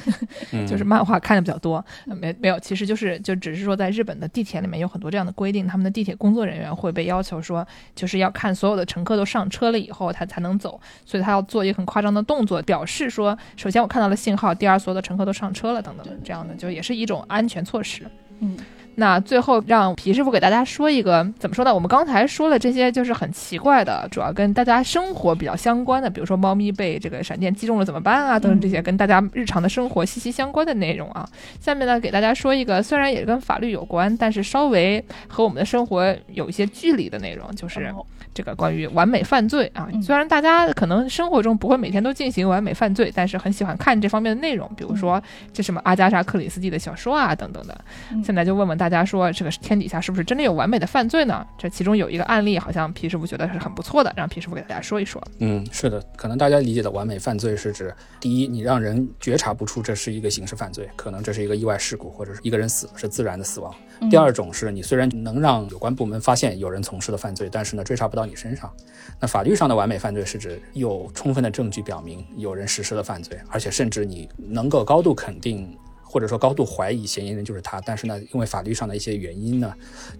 [0.67, 1.83] 就是漫画看的比较多。
[2.05, 7.65] 没没有，其实就是就只是说，在日本的地铁里面有很多这样的规定，他们的地铁工作人员会被要求说，
[7.95, 10.79] 就是要看所有的乘客都上车了以后，他才能走。
[11.05, 18.03] 所以他要做一个很夸张的动作，表示说，首先我看到了信号，第二所有的乘客都上车了，等等，这样的就也是一种安全措施。
[18.39, 18.57] 嗯。
[18.95, 21.73] 那最后让皮师傅给大家说一个怎么说呢？
[21.73, 31.27] 我们刚才说的这些就是很奇怪的，主要跟大家生活比较相关的，比如说猫咪被这个闪电击中了怎么办啊，等等这些跟大家日常的生活息息相关的内容啊。
[31.59, 37.93] 下面呢，给大家说一个虽然也跟法律有关，但是稍微和我们的生活有一些距离的内容，就是
[38.35, 39.89] 这个关于完美犯罪啊。
[40.03, 45.21] 虽然大家可能生活中不会每天都进行完美犯罪，但是很喜欢看这方面的内容，比如说
[45.53, 47.79] 这什么阿加莎克里斯蒂的小说啊等等的。
[48.23, 48.89] 现在就问问大。
[48.89, 51.45] 家说这个天底下是不是真的有完美的犯罪呢？
[51.57, 55.19] 这其中有一个案例，好像皮师傅觉得是很不错的，让皮师傅给大家说一说。
[55.39, 63.73] 嗯，是的，可能大家理解的完美犯罪是指，第一，你让人觉察不出这是一个刑事犯罪，可能这是一个意外事故，或者是一个人死是自然的死亡。
[64.09, 68.71] 第二种是你虽然能让有关部门发现有人从事的犯罪，但是呢追查不到你身上。
[69.19, 75.77] 那法律上的完美犯罪是指有充分的证据表明有人实施了犯罪，而且甚至你能够高度肯定。
[76.07, 79.73] 或者说高度怀疑嫌疑人就是他，但是呢，因为法律上的一些原因呢，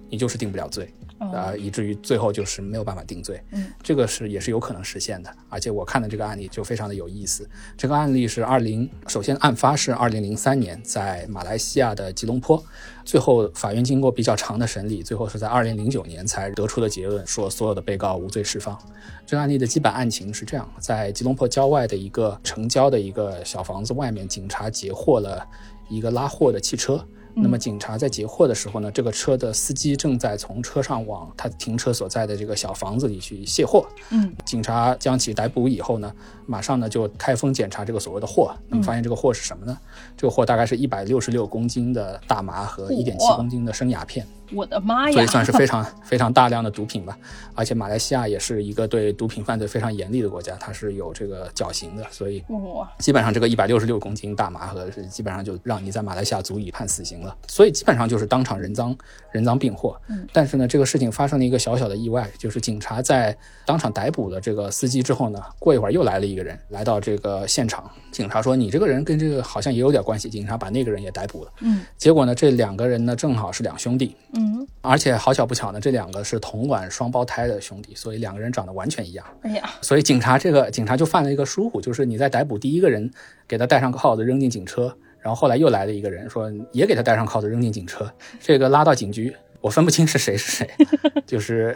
[0.09, 3.41] 你就是定不了罪，啊，以至于最后就是没有办法定罪。
[3.51, 5.33] 嗯，这个是也是有可能实现的。
[5.47, 7.49] 而且我看的这个案例就非常的有意思。
[7.77, 12.61] 这个案例是二零，首先案发是二零零三年在马来西亚的吉隆坡，
[13.05, 18.77] 最后法院经过比较长的审理，最后是在二零零九年才得出的结论，说所有的被告无罪释放。
[19.25, 25.47] 这个案例的基本案情是这样：在吉隆坡郊外的一个城郊的一个小房子外面，警察截获了。
[25.87, 26.99] 一个拉货的汽车，
[27.35, 33.85] 那么警察在截获的时候呢，这个车的司机正在从车上往他停车所在的这个小房子里去卸货。
[34.11, 36.11] 嗯，警察将其逮捕以后呢，
[36.45, 38.55] 马上呢就开封检查这个所谓的货。
[38.69, 39.77] 那么发现这个货是什么呢？
[40.15, 44.25] 这个货大概是一百六十六公斤的大麻和一点七公斤的生鸦片。
[44.53, 45.13] 我的妈呀！
[45.13, 47.17] 所以算是非常 非常大量的毒品吧。
[47.53, 57.35] 而且马来西亚也是一个对毒品犯罪非常严厉的国家，它是有这个绞刑的，所以哇，基本上这个一百六十六公斤大麻和基本上就让你在马来西亚足以判死刑了。
[57.47, 58.95] 所以基本上就是当场人赃
[59.31, 59.95] 人赃并获。
[60.09, 63.35] 嗯但是呢，这个事情发生了一个小小的意外，就是警察在
[63.65, 71.51] 当场逮捕了这个司机之后呢，过一会儿又来了一个人来到这个现场，警察说你这个人跟这个好像也有点关系，警察把那个人也逮捕了。
[71.61, 74.15] 嗯结果呢，这两个人呢正好是两兄弟。
[74.37, 79.25] 嗯，而且好巧不巧呢，这两个是同卵双胞胎的兄弟，所以两个人长得完全一样。
[79.41, 83.09] 哎呀，所以警察这个警察就犯了一个疏忽，就是你在逮捕第一个人，
[83.47, 90.69] 给他戴上铐子扔进警车，然后后来又来了一个人说也给他戴上铐子扔进警车，这个拉到警局，我分不清是谁是谁，
[91.25, 91.75] 就是。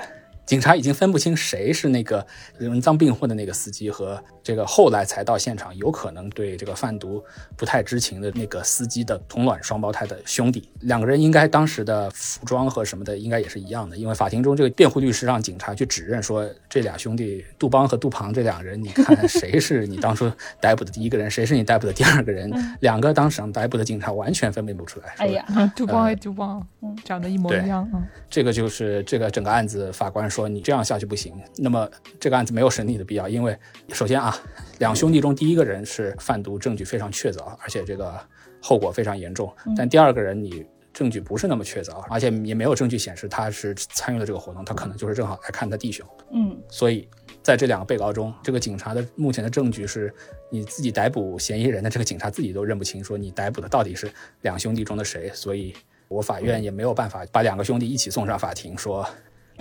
[0.49, 2.25] 警察已经分不清谁是那个
[2.57, 7.23] 人赃并获的那个司机和这个后来才到现场，有可能对这个贩毒
[7.55, 10.67] 不太知情的那个司机的同卵双胞胎的兄弟。
[10.79, 22.51] 两个人应该当时的服装和什么的应该也是一样的，因为法庭中这个辩护律师让警察去指认说这俩兄弟杜邦和杜庞这两人，你看谁是你当初逮捕的第一个人，谁是你逮捕的第二个人？
[22.79, 25.13] 两个当场逮捕的警察完全分辨不出来。
[25.15, 25.45] 说哎呀，
[25.75, 26.67] 杜邦和杜邦，
[27.05, 28.01] 长得一模一样啊。
[28.27, 31.33] 这个就是这个整个案子，法官说你这样下去不行。
[31.57, 33.57] 那么这个案子没有审理的必要，因为
[33.89, 34.35] 首先啊，
[34.77, 38.19] 两兄弟中第一个人是贩毒证据非常确凿，而且这个
[38.61, 39.53] 后果非常严重。
[39.75, 46.05] 但第二个人你证据不是那么确凿，而且也没有证据显示他是参与了这个活动，他可能就是正好来看他弟兄。
[46.31, 47.07] 嗯所以
[47.41, 50.13] 在这两个被告中，这个警察的目前的证据是，
[50.49, 54.11] 你自己逮捕嫌疑人的这个警察自己都认不清，说你逮捕的到底是
[54.41, 55.73] 两兄弟中的谁，所以
[56.07, 59.07] 我法院也没有办法把两个兄弟一起送上法庭，说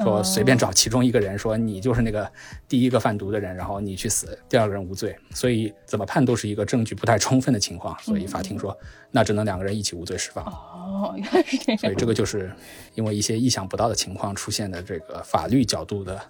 [0.02, 2.30] 说随便找其中一个人说你就是那个
[2.68, 8.76] 第一个贩毒的人，然后你去死，第二个人无罪，所以怎么判都是一个证据不太充分的情况，所以法庭说
[9.10, 10.44] 那只能两个人一起无罪释放。
[10.44, 11.78] 哦，原来是这样。
[11.78, 12.50] 所以这个就是
[12.94, 16.20] 因为一些意想不到的情况出现的这个法律角度的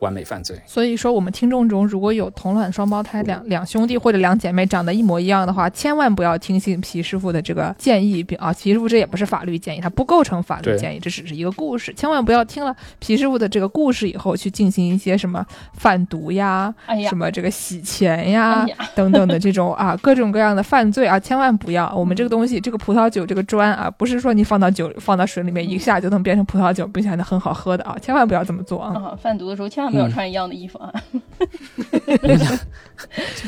[0.00, 0.60] 完美犯罪。
[0.66, 8.10] 所以说，我们听众中如果有同卵双胞胎两两兄弟或者两姐妹长得一模一样的话，千万不要听信皮师傅的这个建议。
[8.22, 11.92] 并啊，皮师傅这也不是法律建议，它不构成法律建议，这只是一个故事。
[11.94, 15.44] 千万不要听了皮师傅的这个故事以后去进行一些什么
[15.74, 21.92] 贩毒呀、哎呀什么这个洗钱呀、哎呀等等的这种啊各种各样的犯罪啊，千万不要。
[21.94, 28.94] 我们这个东西，这个葡萄酒这个砖啊，不是说你放到酒放到水里面一下就能变成葡萄酒，并且还能很好喝的啊，千万不要这么做啊。
[28.94, 30.92] 啊，贩毒的时候千万不要穿一样的衣服啊！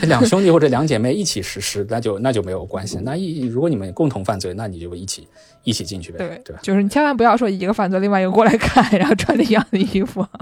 [0.01, 2.99] 这 两兄弟或者两姐妹一起实施，那就那就没有关系。
[3.03, 5.29] 那一如果你们共同犯罪，那你就一起
[5.65, 6.61] 一起进去呗，对对吧？
[6.63, 10.27] 就是你千万不要说一个犯罪，另外一个过来看，然后穿着一样的衣服。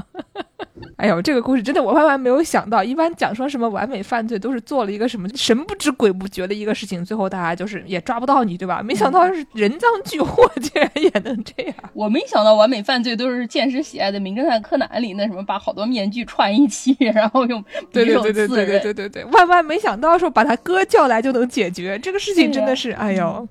[0.96, 8.82] 哎呦，这个故事真的我万万没有想到，一般讲说什么完美犯罪都是做了一个什么神不知鬼不觉的一个事情，最后大家就是也抓不到你，对吧？
[8.82, 11.74] 没想到是人赃俱获，竟然也能这样。
[11.94, 18.80] 我没想到完美犯罪都是见识喜爱的《名侦探柯南》里那什么，把好多面具串一起，然后用对对对对对对。
[18.80, 23.48] 对对对，万万没想到说把他哥叫来就能解决这个事情，真的是哎呦，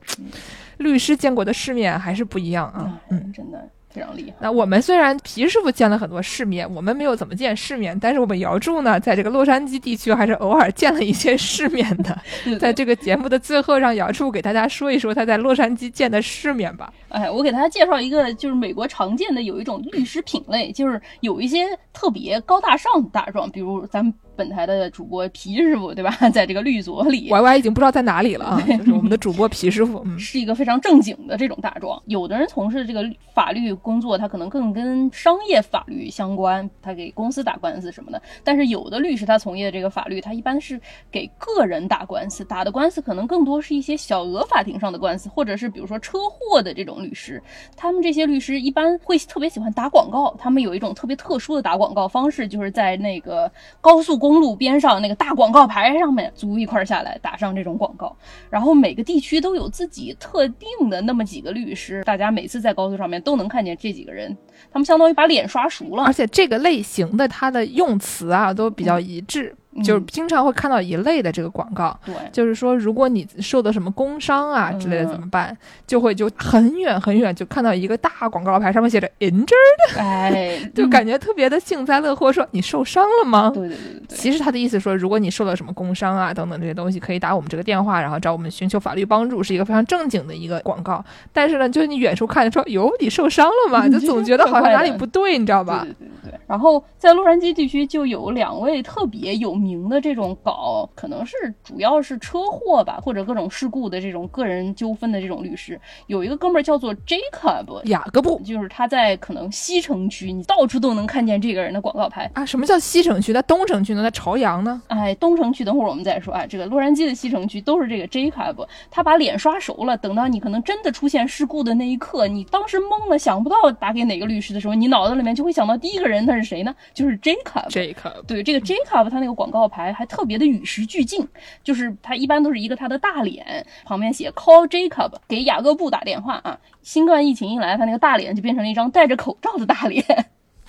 [0.80, 3.00] 律师见过的世面还是不一样啊。
[3.10, 4.36] 嗯，真的非常厉害。
[4.40, 12.18] 那我们虽然皮师傅见了很多世面，我们没有怎么见世面，但是我们姚柱呢，在这个洛杉矶地区还是偶尔见了一些世面的。
[12.60, 16.94] 在这个节目的最后，让姚柱给大家说一说他在洛杉矶见的世面吧。
[17.10, 26.16] 哎，我给大家介绍一个，就是美国常见的有一种律师品类，就是有一些特别高大上的大状，比如咱们本台的主播皮师傅，对吧？
[26.32, 30.02] 在这个律所里，Y Y 已经不知道在哪里了啊， 就是我们的主播皮师傅。
[30.06, 32.02] 嗯，是一个非常正经的这种大状。
[32.06, 38.22] 有的人从事这个法律工作，他可能更跟商业法律相关，他给公司打官司什么的。
[38.46, 40.80] 但是有的律师他从业这个法律，他一般是
[41.12, 47.42] 给个人打官司，打的官司可能更多是一些小额法庭上的官司，或者是比如说车祸的这种律师。
[47.76, 53.50] 他们这些律师一般会特别喜欢打广告，他们有一种特别特殊的打广告方式，就是在那个
[53.82, 58.16] 高速公公路边上那个大广告牌上面租一块下来，打上这种广告。
[58.48, 64.38] 然后每个地区都有自己特定的那么几个律师，大家每次在高速上面都能看见这几个人，
[64.72, 66.14] 他们相当于把脸刷熟了而。
[66.14, 69.55] 且这个类型的它的用词啊都比较一致。
[69.84, 75.55] 就是经常会看到一类的这个广告，对，就是说如果你受的什么工伤啊之类的嗯怎么办？
[75.86, 83.51] 就会就很远很远就看到一个大广告牌，上面写着 injured，哎， 就感觉特别的幸灾乐祸，说你受伤了吗？
[83.53, 84.18] 对对对。
[84.18, 91.01] 其实他的意思说，如果你受了什么工伤啊等等这些东西，可以打我们这个电话，然后找我们寻求法律帮助，是一个非常正经的一个广告。
[91.32, 93.86] 但是呢，就是你远处看说，哟，你受伤了吗？
[93.86, 95.93] 嗯 就总觉得好像哪里不对，你知道吧对？
[95.93, 96.39] 对对对。
[96.47, 105.80] 然后在洛杉矶地区就有两位特别有名的这种搞，可能是主要是车祸吧，或者各种事故的这种个人纠纷的这种律师。
[106.08, 112.30] 有一个哥们儿叫做 Jacob，雅各布就是他在可能西城区，你到处都能看见这个人的广告牌。
[112.34, 113.32] 啊，什么叫西城区？
[113.32, 114.02] 那东城区呢？
[114.04, 114.82] 在朝阳呢？
[114.88, 116.45] 哎，东城区等会儿我们再说啊。
[116.47, 119.95] 这个洛杉矶的西城区都是这个 Jacob，他把脸刷熟了。
[119.97, 126.76] 等到你可能真的出现事故的那一刻，你当时懵了，想不到打给哪个律师的时候，你脑子里面就会想到第一个人他是谁呢？
[126.94, 127.70] 就是 Jacob。
[127.70, 131.28] Jacob 对这个 Jacob，他那个广告牌还特别的与时俱进，
[131.64, 136.60] 就是他一般都是一个他的大脸，旁边写 Call Jacob，给雅各布打电话啊。
[136.82, 140.04] 新冠疫情一来，他那个大脸就变成了一张戴着口罩的大脸。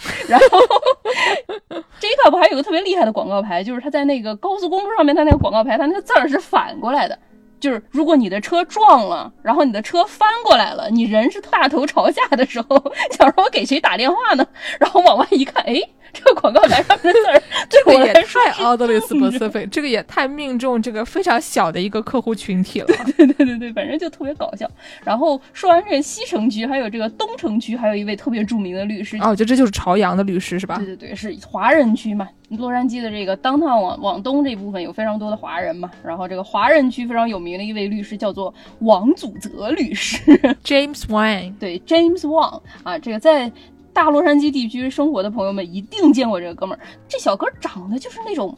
[0.28, 0.58] 然后
[2.00, 7.18] Jacob 还有个特别厉害的广告牌，就是他在那个高速公路上面，他那个广告牌，他那个字儿是反过来的。
[7.60, 12.82] 就是如果你的车撞了，然后你的车翻过来了，你人是大头朝下的时候，
[13.16, 14.46] 想说我给谁打电话呢？
[14.78, 15.74] 然后往外一看，哎，
[16.12, 22.86] 这个广告牌上面的字儿 这个也太是 oddly specific，这个也太命中这个非常小的一个客户群体了。
[23.16, 24.68] 对对对对，反正就特别搞笑。
[25.04, 30.86] 然后说完这个西城区，还有这个东城区，还有一位特别著名的律师，哦，就这就是朝阳的律师是吧对？
[30.86, 32.28] 对对，是华人区嘛。
[32.58, 40.18] 洛杉矶的这个 downtown 往往东这部分有非常多的华人嘛，然后这个华人区非常有名的一位律师叫做王祖泽律师，
[40.64, 43.52] James Wang，对 James Wang 啊，这个在
[43.92, 48.56] 大洛杉矶地区生活的朋友们一定见过这个哥们儿，这小哥长得就是那种。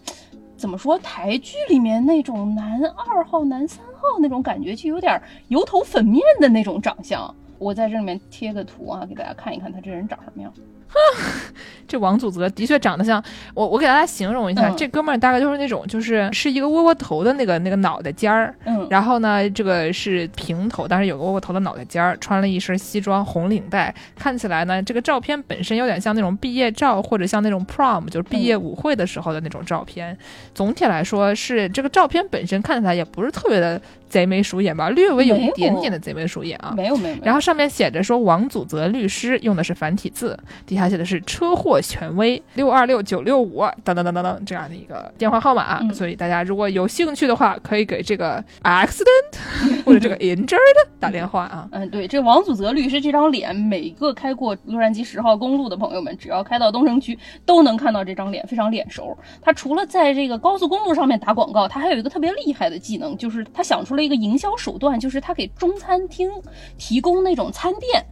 [0.54, 0.96] 怎么说？
[1.00, 7.34] 台剧里面那种男二号、男三号那种感觉，就有点油头粉面的那种长相。
[7.62, 10.52] 我在这里面贴个图啊，给大家看一看他这人长什么样。
[11.88, 13.22] 这王祖泽的确长得像
[13.54, 30.14] 我，我给大家形容一下，嗯这哥们儿大概就是那种，就是是一个窝窝头的那个那个脑袋尖儿，嗯，然后呢，这个是平头，但是有个窝窝头的脑袋尖儿，穿了一身西装，红领带，看起来呢，这个照片本身有点像那种毕业照，或者像那种 prom，就是毕业舞会的时候的那种照片。
[30.54, 33.80] 总体来说是这个照片本身看起来也不是特别的
[34.12, 36.74] 贼眉鼠眼吧，略微有一点点的贼眉鼠眼啊。
[36.76, 37.16] 没有没有。
[37.22, 49.06] 然后上面写着说王祖泽律师用的是繁体字，底下写的是车祸权威六二六九六五等等等等等这样的一个电话号码、嗯所以大家如果有兴趣的话，可以给这个 accident
[49.86, 50.58] 或者这个 injured
[51.00, 51.66] 打电话啊。
[51.72, 59.16] 嗯，对，这王祖泽律师这张脸，每个开过洛杉矶十号公路的朋友们，只要开到东城区，都能看到这张脸，非常脸熟。
[59.40, 66.30] 他除了在这个高速公路上面打广告，他还有一个特别厉害的技能，就是他想出一个营销手段，就是他给中餐厅
[66.76, 68.04] 提供那种餐垫。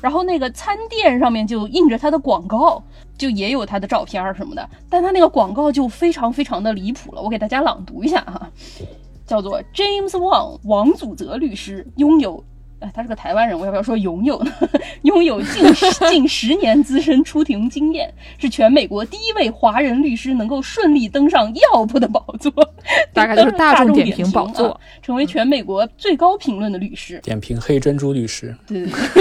[0.00, 2.80] 然后那个餐垫上面就印着他的广告，
[3.16, 8.48] 就也有他的照片什么的，但他那个广告就非常非常的离谱了，我给大家朗读一下哈，
[9.26, 12.44] 叫做 James Wang 王祖泽律师拥有。
[12.80, 14.52] 哎，他是个台湾人，我要不要说拥有呢？
[15.02, 22.52] 拥有近十近十年资深出庭经验，是全美国第一位华人律师能够顺利登上 Yelp 的宝座，
[23.12, 27.18] 大概就是大大众点评点评宝座啊，成为全美国最高评论的律师。
[27.22, 29.18] 点评黑珍珠律师，对对对。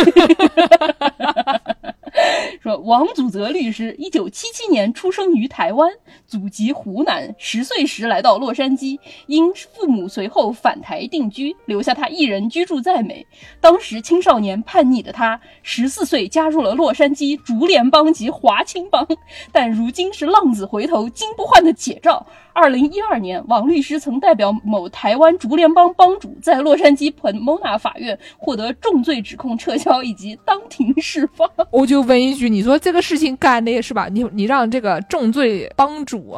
[2.61, 5.91] 说王祖泽律师，一九七七年出生于台湾，
[6.26, 13.26] 祖籍湖南，十岁时来到洛杉矶，因父母随后返台定居，留下他一人居住在美。
[13.61, 19.07] 当时青少年叛逆的他，十四岁加入了洛杉矶竹联帮及华青帮，
[19.51, 22.26] 但如今是浪子回头金不换的解照。
[22.53, 31.47] 二零一二年，王律师曾代表某台湾竹联帮帮主，在洛杉矶 Pomona 法院获得重罪指控撤销以及当庭释放。
[31.70, 34.07] 我就问一句，你说这个事情干的是吧？
[34.09, 36.35] 你你让这个重罪帮主、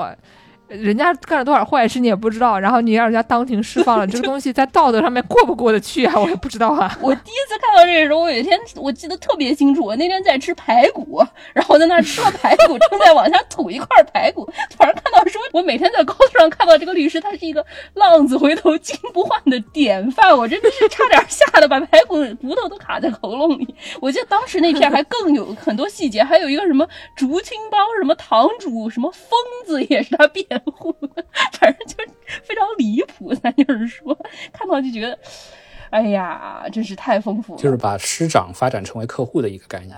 [0.70, 6.14] 人家干了多少坏事你也不知道，然后你让人家当庭释放了，这个东西在道德上面过不过得去啊？
[6.20, 6.98] 我也不知道啊。
[7.02, 17.66] 我第一次看到这个时候，我有一天我记得特别清楚，我那天在吃排骨，然后在那儿吃了排骨，正在往下吐一块排骨，突然看到说，我每天在高速上看到这个律师，他是一个
[17.96, 23.76] 浪子回头金不换的典范，我真的是差点吓得把排骨骨头都卡在喉咙里。
[24.00, 29.30] 我记得当时那片还更有很多细节，还有一个什么竹青帮什么堂主什么疯
[29.66, 30.46] 子也是他辩
[31.60, 32.10] 反正就是
[32.44, 33.34] 非常离谱。
[33.34, 34.18] 咱就是说，
[34.52, 35.18] 看到就觉得。
[35.92, 37.60] 哎呀，真是太丰富了！
[37.60, 39.98] 就是把师长发展成为客户的一个概念。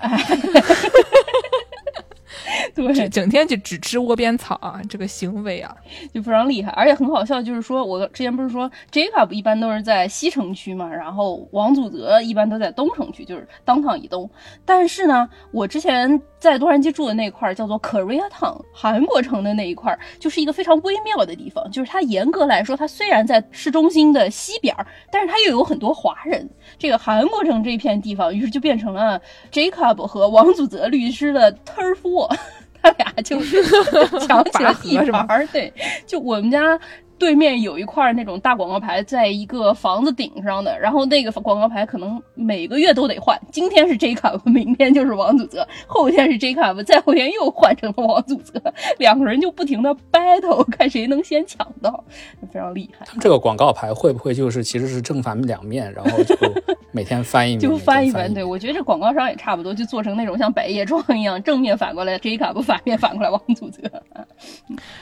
[2.74, 5.74] 对，整整天就只吃窝边草啊，这个行为啊，
[6.12, 14.28] 就非常厉害，而且很好笑，就是说我之前不是说 Jacob 一般都是在西城区嘛，然后王祖泽一般都在东城区，就是当趟以东。
[14.64, 26.48] 但是呢，我之前在洛杉矶住的那块儿叫做 Korea Town，韩国城的那一块儿，就是一个非常微妙的地方，就是它严格来说，它虽然在市中心的西边儿，但是它又有很多华人。
[26.78, 29.20] 这个韩国城这片地方，于是就变成了
[29.52, 32.31] Jacob 和王祖泽律师的 turf war，
[32.82, 33.62] 他俩就是
[34.26, 35.46] 抢起了地盘儿。
[35.52, 35.72] 对，
[36.06, 36.78] 就我们家。
[37.22, 43.40] 对面有一块那种大广告牌，在一个房子顶上的，然后那个广告牌可能每个月都得换。
[43.52, 48.60] 今天是 Jacob，明天就是王祖泽，后天是 Jacob，再后天又换成了王祖泽，
[48.98, 52.02] 两个人就不停的 battle，看谁能先抢到，
[52.52, 53.06] 非常厉害。
[53.06, 56.36] 他们这个广告牌会不会就是其实是正反两面，然后就
[56.90, 63.80] 每天翻一面，就翻一翻，对我觉得这广告商也差不多，就做成那种像百叶窗一样，正面反过来 Jacob，反面反过来王祖泽。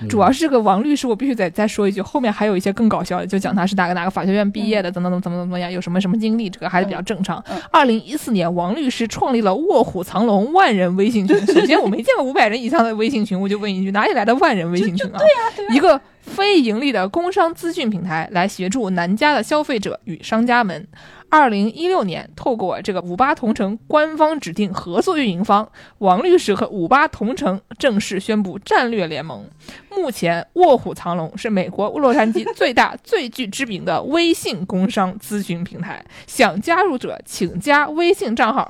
[0.06, 7.42] 主要是这个王律师，我必须得再说一句，后面还有一些更搞笑的，就讲他是哪个哪个法学院毕业的，怎么怎么怎么怎么样，有什么什么经历，这个还是比较正常。
[7.70, 11.46] 二零一四年，王律师创立了卧虎藏龙万人微信群。
[11.46, 15.20] 首先，我没见过五百人以上的微信群，我就问一句，哪里来的万人微信群啊？
[15.72, 20.88] 一个非盈利的工商资讯平台，来协助南家的消费者与商家们。
[21.31, 29.49] 二零一六年，透过这个五八同城官方指定合作运营方，王律师和五八同城正式宣布战略联盟。
[29.91, 36.05] 目前，卧虎藏龙是美国洛杉矶最大、最具知名的微信工商咨询平台。
[36.26, 38.68] 想加入者，请加微信账号。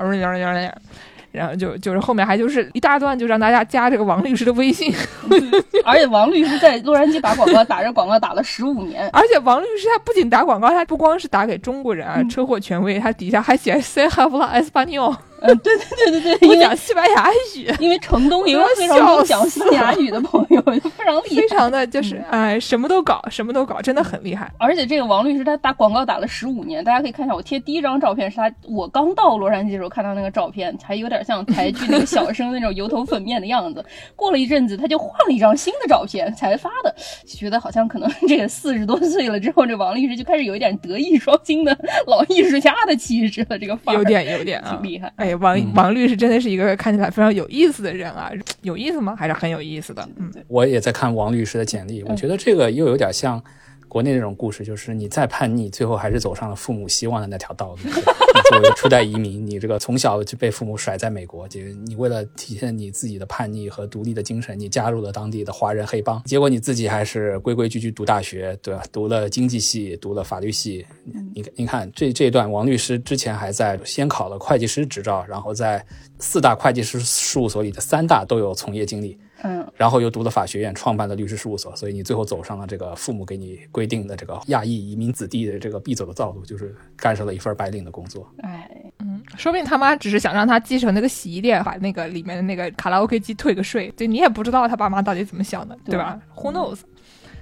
[1.33, 4.95] 然后就就是后面还就是一大段，就让大家加这个王律师的微信。
[5.85, 9.09] 而且王律师在洛杉矶打广告，打着广告打了十五年。
[9.13, 17.75] 而且王律师他不仅打广告，他不光是打给中国人啊，车祸权威，他底下还写 “Se habla español”，嗯，对对对对对，我因为讲西班牙语。
[17.79, 21.41] 因为城东也有非常多讲西班牙语的朋友，非常厉害。
[21.41, 24.51] 非常的就是哎，什么都搞，什么都搞，真的很厉害。
[24.59, 33.85] 而且这个王律师他打广告打了十五年，大家可以看一下，我贴第一张照片是他我刚到洛杉矶的时候看到那个照片，还有点像台剧那个小生那种油头粉面的样子。
[34.17, 36.95] 过了一阵子，他就换了一张新的照片才发的，
[37.27, 41.77] 就觉得好像可能 这个四十多岁了之后，这王律师就开始有一点德艺双馨的
[42.07, 45.13] 老艺术家的气质了，这个范儿有点有点啊挺，厉害。
[45.17, 48.31] 哎，王王律师真的是一个看起来非常有意思的人啊，
[48.63, 49.15] 有意思吗？
[49.17, 50.09] 还是很有意思的。
[50.17, 53.43] 嗯，我也在看王律师的简历，我觉得这个又有点像
[53.91, 57.79] 国内那种故事，就是你再叛逆，最后还是走上了父母希望的那条道路。
[57.91, 68.85] 你作为初代移民，你这个从小就被父母甩在美国，就你为了体现你自己的叛逆和独立的精神，你加入了当地的华人黑帮，结果你自己还是规规矩矩读大学，对吧？
[68.93, 70.87] 读了经济系，读了法律系。
[71.35, 75.85] 你你看这这一段，王律师之前还在先考了会计师执照，然后在
[76.21, 79.19] 四大会计师事务所里的三大都有从业经历。
[79.43, 88.31] 嗯，然后又读了法学院，创办了律师事务所，所以你最后走上了这个父母给你规定的这个亚裔移民子弟的这个必走的道路，就是干上了一份白领的工作。
[88.43, 93.93] 哎，嗯说不定他妈只是想让他继承那个洗衣店，把那个里面的那个卡拉 OK 机退个税。
[93.97, 96.81] 对你也不知道他爸妈到底怎么想的，对吧？Who knows？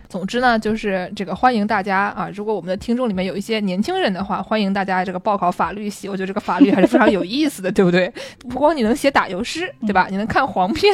[0.08, 2.30] 总之呢，就是这个欢迎大家啊！
[2.34, 6.08] 如果我们的听众里面有一些年轻人的话，欢迎大家这个报考法律系。
[6.08, 8.10] 我觉得这个法律还是非常有意思的，对不对？
[8.48, 10.06] 不光你能写打油诗，对吧？
[10.10, 10.90] 你能看黄片，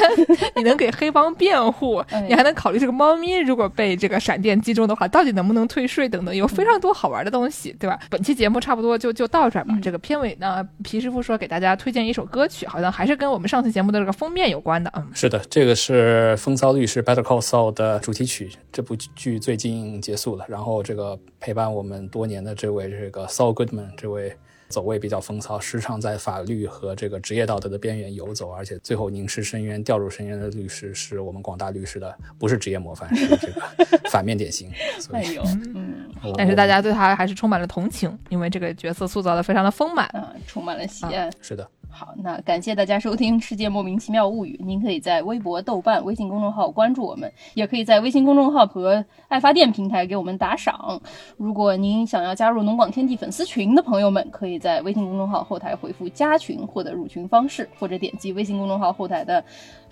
[0.57, 7.99] 你能给黑帮辩护哎，你还能考虑这个猫咪如果被这个闪电击中的话，到底能不能退税等等，有非常多好玩的东西，对吧？
[8.11, 9.75] 本期节目差不多就就到这儿吧。
[9.77, 15.07] 嗯这个片尾呢，皮师傅说给大家推荐一首歌曲，好像还是跟我们上次节目的这个封面有关的，嗯。
[15.15, 18.51] 是的，这个是《风骚律师 Better Call Saul》的主题曲。
[18.73, 24.37] 这部剧最近结束了，然后这个陪伴我们多年的这位这个 Saul Goodman 这位
[24.69, 33.63] 走位比较风骚，时常在法律和这个职业道德的边缘游走，而且最后凝视深渊、掉入深渊的律师，是我们广大律师的不是职业模范，是这个
[34.11, 34.71] 反面典型。
[34.99, 35.43] 所以，哎呦，
[35.75, 40.09] 嗯但是大家对他还是充满了同情，因为这个角色塑造的非常的丰满。
[40.15, 41.31] 嗯，充满了喜爱。
[41.41, 44.59] 是的，好，那感谢大家收听《世界莫名其妙物语》。
[44.67, 51.01] 您可以在微博、豆瓣、微信公众号关注我们，也可以在微信公众号和爱发电平台给我们打赏。
[51.37, 59.45] 如果您想要加入农广天地粉丝群的朋友们，可以在微信公众号后台回复“加群”获得入群方式，或者点击微信公众号后台的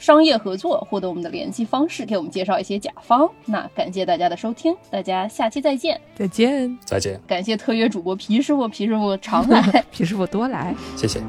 [0.03, 3.31] 商业合作获得我们的联系方式，给我们介绍一些甲方。
[3.47, 6.01] 那感谢大家的收听，大家下期再见。
[6.17, 9.63] 再见，再见，感谢特约主播皮师傅，皮师傅常来。
[9.93, 10.75] 皮师傅多来。
[10.97, 11.23] 谢谢。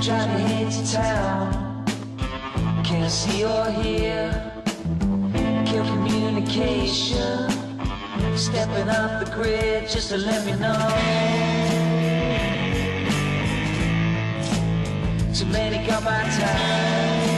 [0.00, 1.84] Crazy town.
[2.84, 4.52] Can't see or hear.
[5.66, 7.50] Kill communication.
[8.36, 10.78] Stepping off the grid just to let me know.
[15.34, 17.37] Too many got my time.